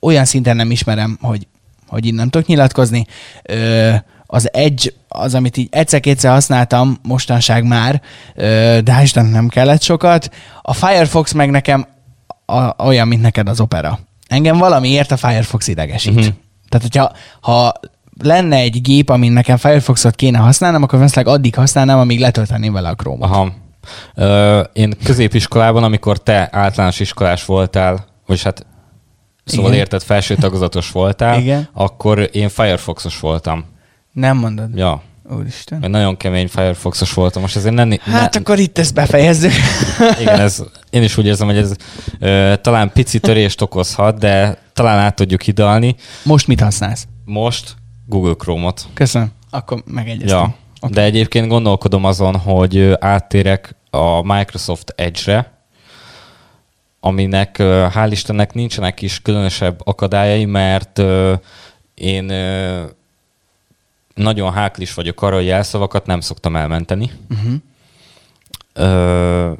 olyan 0.00 0.24
szinten 0.24 0.56
nem 0.56 0.70
ismerem, 0.70 1.18
hogy, 1.20 1.46
hogy 1.86 2.06
így 2.06 2.14
nem 2.14 2.28
tudok 2.28 2.46
nyilatkozni. 2.46 3.06
Ö, 3.42 3.94
az 4.34 4.52
Edge, 4.52 4.90
az, 5.08 5.34
amit 5.34 5.56
így 5.56 5.68
egyszer-kétszer 5.70 6.32
használtam 6.32 6.98
mostanság 7.02 7.64
már, 7.64 8.02
de 8.34 8.82
hál' 8.84 9.00
Istennek 9.02 9.32
nem 9.32 9.48
kellett 9.48 9.82
sokat. 9.82 10.30
A 10.62 10.72
Firefox 10.72 11.32
meg 11.32 11.50
nekem 11.50 11.86
a, 12.46 12.84
olyan, 12.84 13.08
mint 13.08 13.22
neked 13.22 13.48
az 13.48 13.60
opera. 13.60 13.98
Engem 14.28 14.58
valamiért 14.58 15.10
a 15.10 15.16
Firefox 15.16 15.68
idegesít. 15.68 16.16
Uh-huh. 16.16 16.34
Tehát, 16.68 16.86
hogyha 16.86 17.12
ha 17.40 17.72
lenne 18.22 18.56
egy 18.56 18.80
gép, 18.80 19.10
amin 19.10 19.32
nekem 19.32 19.56
Firefoxot 19.56 20.14
kéne 20.14 20.38
használnom, 20.38 20.82
akkor 20.82 20.98
valószínűleg 20.98 21.34
addig 21.34 21.54
használnám, 21.54 21.98
amíg 21.98 22.20
letölteném 22.20 22.72
vele 22.72 22.88
a 22.88 22.94
Chrome-ot. 22.94 23.30
Aha. 23.30 23.52
Ö, 24.14 24.60
én 24.72 24.94
középiskolában, 25.04 25.84
amikor 25.84 26.18
te 26.18 26.48
általános 26.52 27.00
iskolás 27.00 27.44
voltál, 27.44 28.06
vagy 28.26 28.42
hát 28.42 28.66
szóval 29.44 29.66
Igen. 29.66 29.78
érted, 29.80 30.02
felső 30.02 30.34
tagozatos 30.34 30.90
voltál, 30.90 31.40
Igen. 31.40 31.68
akkor 31.72 32.28
én 32.32 32.48
Firefoxos 32.48 33.20
voltam. 33.20 33.70
Nem 34.12 34.36
mondod? 34.36 34.70
Ja, 34.74 35.02
Úristen. 35.30 35.82
én 35.82 35.90
nagyon 35.90 36.16
kemény 36.16 36.48
Firefoxos 36.48 37.12
voltam, 37.14 37.42
most 37.42 37.56
ezért 37.56 37.74
nem... 37.74 37.90
Hát 38.00 38.34
ne, 38.34 38.40
akkor 38.40 38.58
itt 38.58 38.78
ezt 38.78 38.94
befejezzük. 38.94 39.52
Igen, 40.20 40.40
ez, 40.40 40.62
én 40.90 41.02
is 41.02 41.16
úgy 41.16 41.26
érzem, 41.26 41.46
hogy 41.46 41.56
ez 41.56 41.74
ö, 42.18 42.54
talán 42.60 42.92
pici 42.92 43.20
törést 43.20 43.60
okozhat, 43.60 44.18
de 44.18 44.58
talán 44.72 44.98
át 44.98 45.14
tudjuk 45.14 45.42
hidalni. 45.42 45.94
Most 46.24 46.46
mit 46.46 46.60
használsz? 46.60 47.06
Most 47.24 47.74
Google 48.06 48.34
Chrome-ot. 48.34 48.86
Köszönöm. 48.94 49.32
Akkor 49.50 49.82
megegyeztünk. 49.86 50.30
Ja, 50.30 50.54
Oké. 50.80 50.92
de 50.92 51.02
egyébként 51.02 51.48
gondolkodom 51.48 52.04
azon, 52.04 52.36
hogy 52.36 52.96
áttérek 53.00 53.76
a 53.90 54.34
Microsoft 54.34 54.92
Edge-re, 54.96 55.52
aminek 57.00 57.56
hál' 57.94 58.08
Istennek 58.10 58.54
nincsenek 58.54 59.02
is 59.02 59.22
különösebb 59.22 59.80
akadályai, 59.84 60.44
mert 60.44 61.02
én 61.94 62.32
nagyon 64.14 64.52
háklis 64.52 64.94
vagyok 64.94 65.22
arra, 65.22 65.34
hogy 65.36 65.44
jelszavakat 65.46 66.06
nem 66.06 66.20
szoktam 66.20 66.56
elmenteni. 66.56 67.10
Uh-huh. 67.30 67.52
Ö, 68.74 69.52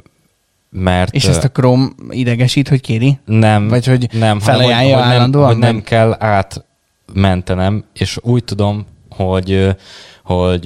mert 0.70 1.14
És 1.14 1.24
ezt 1.24 1.44
a 1.44 1.48
Chrome 1.48 1.88
idegesít, 2.10 2.68
hogy 2.68 2.80
kéri? 2.80 3.18
nem, 3.24 3.68
Vagy 3.68 3.86
hogy 3.86 4.08
nem, 4.12 4.40
felajánlja 4.40 4.94
hogy, 4.96 5.04
hogy 5.04 5.12
állandóan, 5.12 5.44
Nem, 5.46 5.52
hogy 5.54 5.62
nem 5.62 5.74
vagy? 5.74 5.84
kell 5.84 6.16
átmentenem, 6.18 7.84
és 7.92 8.18
úgy 8.20 8.44
tudom, 8.44 8.86
hogy 9.10 9.76
hogy 10.22 10.64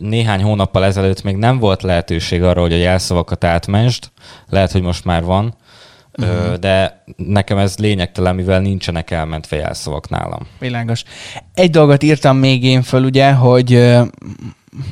néhány 0.00 0.42
hónappal 0.42 0.84
ezelőtt 0.84 1.22
még 1.22 1.36
nem 1.36 1.58
volt 1.58 1.82
lehetőség 1.82 2.42
arra, 2.42 2.60
hogy 2.60 2.72
a 2.72 2.76
jelszavakat 2.76 3.44
átmensd. 3.44 4.10
Lehet, 4.48 4.72
hogy 4.72 4.82
most 4.82 5.04
már 5.04 5.24
van. 5.24 5.54
Uh-huh. 6.18 6.54
De 6.54 7.04
nekem 7.16 7.58
ez 7.58 7.78
lényegtelen, 7.78 8.34
mivel 8.34 8.60
nincsenek 8.60 9.10
elmentve 9.10 9.56
jelszavak 9.56 10.08
nálam. 10.08 10.46
Világos. 10.58 11.02
Egy 11.54 11.70
dolgot 11.70 12.02
írtam 12.02 12.36
még 12.36 12.64
én 12.64 12.82
föl, 12.82 13.04
ugye, 13.04 13.32
hogy 13.32 13.74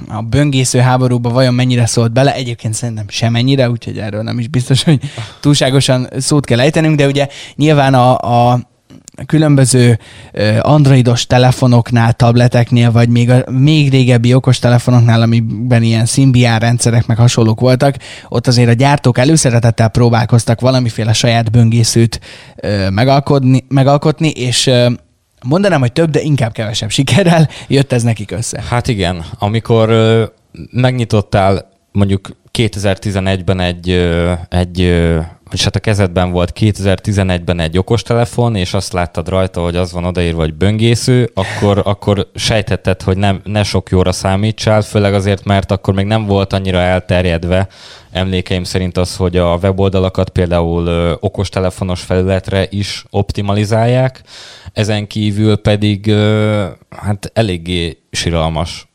a 0.09 0.23
böngésző 0.23 0.79
háborúba 0.79 1.31
vajon 1.31 1.55
mennyire 1.55 1.87
szólt 1.87 2.13
bele. 2.13 2.35
Egyébként 2.35 2.75
szerintem 2.75 3.09
semennyire, 3.09 3.71
úgyhogy 3.71 3.99
erről 3.99 4.23
nem 4.23 4.39
is 4.39 4.49
biztos, 4.49 4.83
hogy 4.83 5.01
túlságosan 5.41 6.09
szót 6.19 6.45
kell 6.45 6.61
ejtenünk, 6.61 6.97
de 6.97 7.07
ugye 7.07 7.29
nyilván 7.55 7.95
a, 7.95 8.19
a 8.53 8.61
különböző 9.27 9.99
androidos 10.61 11.27
telefonoknál, 11.27 12.13
tableteknél, 12.13 12.93
vagy 12.93 13.09
még 13.09 13.31
a 13.31 13.51
még 13.51 13.91
régebbi 13.91 14.35
okos 14.35 14.59
telefonoknál, 14.59 15.23
amiben 15.23 15.83
ilyen 15.83 16.07
Symbian 16.07 16.59
rendszerek 16.59 17.07
meg 17.07 17.17
hasonlók 17.17 17.61
voltak, 17.61 17.97
ott 18.29 18.47
azért 18.47 18.69
a 18.69 18.73
gyártók 18.73 19.19
előszeretettel 19.19 19.89
próbálkoztak 19.89 20.61
valamiféle 20.61 21.13
saját 21.13 21.51
böngészőt 21.51 22.21
megalkotni, 22.91 23.65
megalkotni, 23.69 24.29
és 24.29 24.71
mondanám, 25.45 25.81
hogy 25.81 25.93
több, 25.93 26.11
de 26.11 26.21
inkább 26.21 26.53
kevesebb 26.53 26.91
sikerrel 26.91 27.49
jött 27.69 27.93
ez 27.93 28.03
nekik 28.03 28.31
össze. 28.31 28.63
Hát 28.69 28.89
igen, 28.89 29.25
amikor 29.39 29.89
ö, 29.89 30.25
megnyitottál 30.71 31.75
mondjuk 31.97 32.29
2011-ben 32.53 33.61
egy, 33.61 33.91
egy 34.49 35.05
vagyis 35.45 35.65
hát 35.65 35.77
a 35.77 35.81
kezedben 35.81 36.31
volt 36.31 36.53
2011-ben 36.61 37.61
egy 37.61 37.79
okostelefon, 37.79 38.55
és 38.55 38.75
azt 38.75 38.93
láttad 38.93 39.29
rajta, 39.29 39.61
hogy 39.61 39.77
az 39.77 39.93
van 39.93 40.05
odaírva, 40.05 40.41
hogy 40.41 40.55
böngésző, 40.55 41.31
akkor, 41.35 41.83
akkor 41.85 42.31
sejtetted, 42.35 43.03
hogy 43.03 43.17
nem, 43.17 43.41
ne 43.45 43.63
sok 43.63 43.91
jóra 43.91 44.13
számítsál, 44.13 44.83
főleg 44.83 45.15
azért, 45.15 45.45
mert 45.45 45.71
akkor 45.71 45.95
még 45.95 46.07
nem 46.07 46.27
volt 46.27 46.53
annyira 46.53 46.79
elterjedve. 46.79 47.69
Emlékeim 48.11 48.65
szerint 48.65 48.97
az, 48.97 49.17
hogy 49.17 49.37
a 49.37 49.59
weboldalakat 49.63 50.29
például 50.29 51.17
okostelefonos 51.21 52.01
felületre 52.01 52.67
is 52.71 53.05
optimalizálják, 53.11 54.23
ezen 54.73 55.07
kívül 55.07 55.57
pedig 55.57 56.15
hát 56.91 57.31
eléggé 57.35 57.99
siralmas 58.11 58.87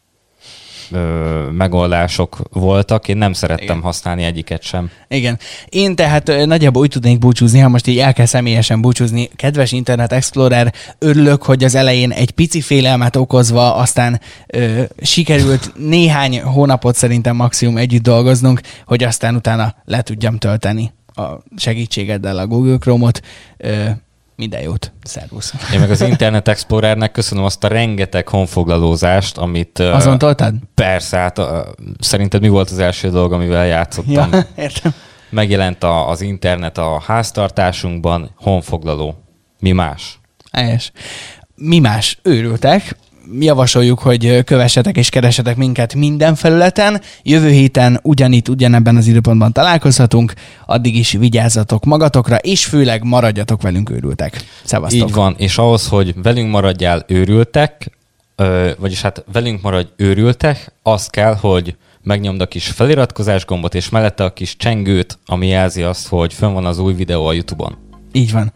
ö, 0.91 1.49
megoldások 1.51 2.37
voltak. 2.51 3.07
Én 3.07 3.17
nem 3.17 3.33
szerettem 3.33 3.65
Igen. 3.65 3.81
Használni 3.81 4.23
egyiket 4.23 4.61
sem. 4.61 4.89
Igen. 5.07 5.39
Én 5.69 5.95
tehát 5.95 6.29
ö, 6.29 6.45
nagyjából 6.45 6.81
úgy 6.81 6.89
tudnék 6.89 7.19
búcsúzni, 7.19 7.59
ha 7.59 7.69
most 7.69 7.87
így 7.87 7.97
el 7.97 8.13
kell 8.13 8.25
személyesen 8.25 8.81
búcsúzni. 8.81 9.29
Kedves 9.35 9.71
Internet 9.71 10.11
Explorer, 10.11 10.73
örülök, 10.99 11.43
hogy 11.43 11.63
az 11.63 11.75
elején 11.75 12.11
egy 12.11 12.31
pici 12.31 12.61
félelmet 12.61 13.15
okozva, 13.15 13.75
aztán 13.75 14.21
ö, 14.47 14.81
sikerült 15.01 15.71
néhány 15.75 16.41
hónapot 16.41 16.95
szerintem 16.95 17.35
maximum 17.35 17.77
együtt 17.77 18.03
dolgoznunk, 18.03 18.61
hogy 18.85 19.03
aztán 19.03 19.35
utána 19.35 19.75
le 19.85 20.01
tudjam 20.01 20.37
tölteni 20.37 20.91
a 21.15 21.43
segítségeddel 21.55 22.37
a 22.37 22.47
Google 22.47 22.77
Chrome-ot. 22.77 23.21
Ö, 23.57 23.89
minden 24.35 24.61
jót. 24.61 24.91
Szervusz. 25.03 25.53
Én 25.73 25.79
meg 25.79 25.89
az 25.91 26.01
Internet 26.01 26.47
Explorernek 26.47 27.11
köszönöm 27.11 27.43
azt 27.43 27.63
a 27.63 27.67
rengeteg 27.67 28.27
honfoglalózást, 28.27 29.37
amit... 29.37 29.79
Azon 29.79 30.17
toltad? 30.17 30.53
Persze, 30.75 31.17
hát 31.17 31.41
szerinted 31.99 32.41
mi 32.41 32.47
volt 32.47 32.69
az 32.69 32.79
első 32.79 33.09
dolog, 33.09 33.33
amivel 33.33 33.65
játszottam? 33.65 34.31
Ja, 34.31 34.45
értem. 34.63 34.93
Megjelent 35.29 35.83
a, 35.83 36.09
az 36.09 36.21
internet 36.21 36.77
a 36.77 37.03
háztartásunkban, 37.05 38.31
honfoglaló. 38.35 39.23
Mi 39.59 39.71
más? 39.71 40.19
Helyes. 40.51 40.91
Mi 41.55 41.79
más? 41.79 42.19
Őrültek. 42.21 42.95
Javasoljuk, 43.39 43.99
hogy 43.99 44.43
kövessetek 44.43 44.97
és 44.97 45.09
keresetek 45.09 45.55
minket 45.55 45.95
minden 45.95 46.35
felületen. 46.35 47.01
Jövő 47.23 47.49
héten 47.49 47.99
ugyanitt, 48.03 48.49
ugyanebben 48.49 48.95
az 48.95 49.07
időpontban 49.07 49.51
találkozhatunk. 49.51 50.33
Addig 50.65 50.95
is 50.95 51.11
vigyázzatok 51.11 51.85
magatokra, 51.85 52.35
és 52.35 52.65
főleg 52.65 53.03
maradjatok 53.03 53.61
velünk 53.61 53.89
őrültek. 53.89 54.43
Szevasztok! 54.63 55.07
Így 55.07 55.13
van, 55.13 55.35
és 55.37 55.57
ahhoz, 55.57 55.87
hogy 55.87 56.13
velünk 56.23 56.51
maradjál 56.51 57.03
őrültek, 57.07 57.97
ö, 58.35 58.71
vagyis 58.79 59.01
hát 59.01 59.23
velünk 59.31 59.61
maradj 59.61 59.89
őrültek, 59.95 60.73
az 60.83 61.07
kell, 61.07 61.35
hogy 61.35 61.75
megnyomd 62.03 62.41
a 62.41 62.47
kis 62.47 62.67
feliratkozás 62.67 63.45
gombot, 63.45 63.75
és 63.75 63.89
mellette 63.89 64.23
a 64.23 64.33
kis 64.33 64.57
csengőt, 64.57 65.19
ami 65.25 65.47
jelzi 65.47 65.81
azt, 65.81 66.07
hogy 66.07 66.33
fönn 66.33 66.53
van 66.53 66.65
az 66.65 66.79
új 66.79 66.93
videó 66.93 67.25
a 67.25 67.33
YouTube-on. 67.33 67.77
Így 68.11 68.31
van. 68.31 68.53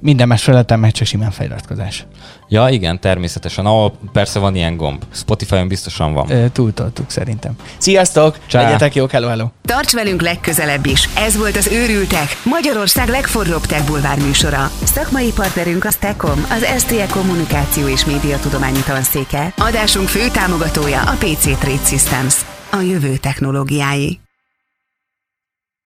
Minden 0.00 0.28
más 0.28 0.42
felületen 0.42 0.78
meg 0.78 0.92
csak 0.92 1.06
simán 1.06 1.30
feliratkozás. 1.30 2.06
Ja, 2.48 2.68
igen, 2.68 3.00
természetesen. 3.00 3.66
Ahol 3.66 3.98
persze 4.12 4.38
van 4.38 4.54
ilyen 4.54 4.76
gomb. 4.76 5.02
Spotify-on 5.12 5.68
biztosan 5.68 6.12
van. 6.12 6.30
Ö, 6.30 6.48
túltoltuk 6.48 7.10
szerintem. 7.10 7.52
Sziasztok! 7.78 8.38
Csá. 8.46 8.62
Legyetek 8.62 8.94
jók, 8.94 9.10
hello, 9.10 9.28
hello! 9.28 9.46
Tarts 9.62 9.92
velünk 9.92 10.22
legközelebb 10.22 10.86
is. 10.86 11.08
Ez 11.16 11.36
volt 11.36 11.56
az 11.56 11.66
Őrültek, 11.66 12.36
Magyarország 12.44 13.08
legforróbb 13.08 13.66
tech 13.66 13.86
bulvár 13.86 14.18
műsora. 14.18 14.70
Szakmai 14.84 15.32
partnerünk 15.32 15.84
a 15.84 15.90
Stekom, 15.90 16.46
az 16.50 16.80
STE 16.80 17.06
Kommunikáció 17.10 17.88
és 17.88 18.04
Médiatudományi 18.04 18.80
Tanszéke. 18.86 19.52
Adásunk 19.56 20.08
fő 20.08 20.28
támogatója 20.28 21.00
a 21.02 21.14
PC 21.18 21.58
Trade 21.58 21.84
Systems. 21.84 22.34
A 22.72 22.80
jövő 22.80 23.16
technológiái. 23.16 24.20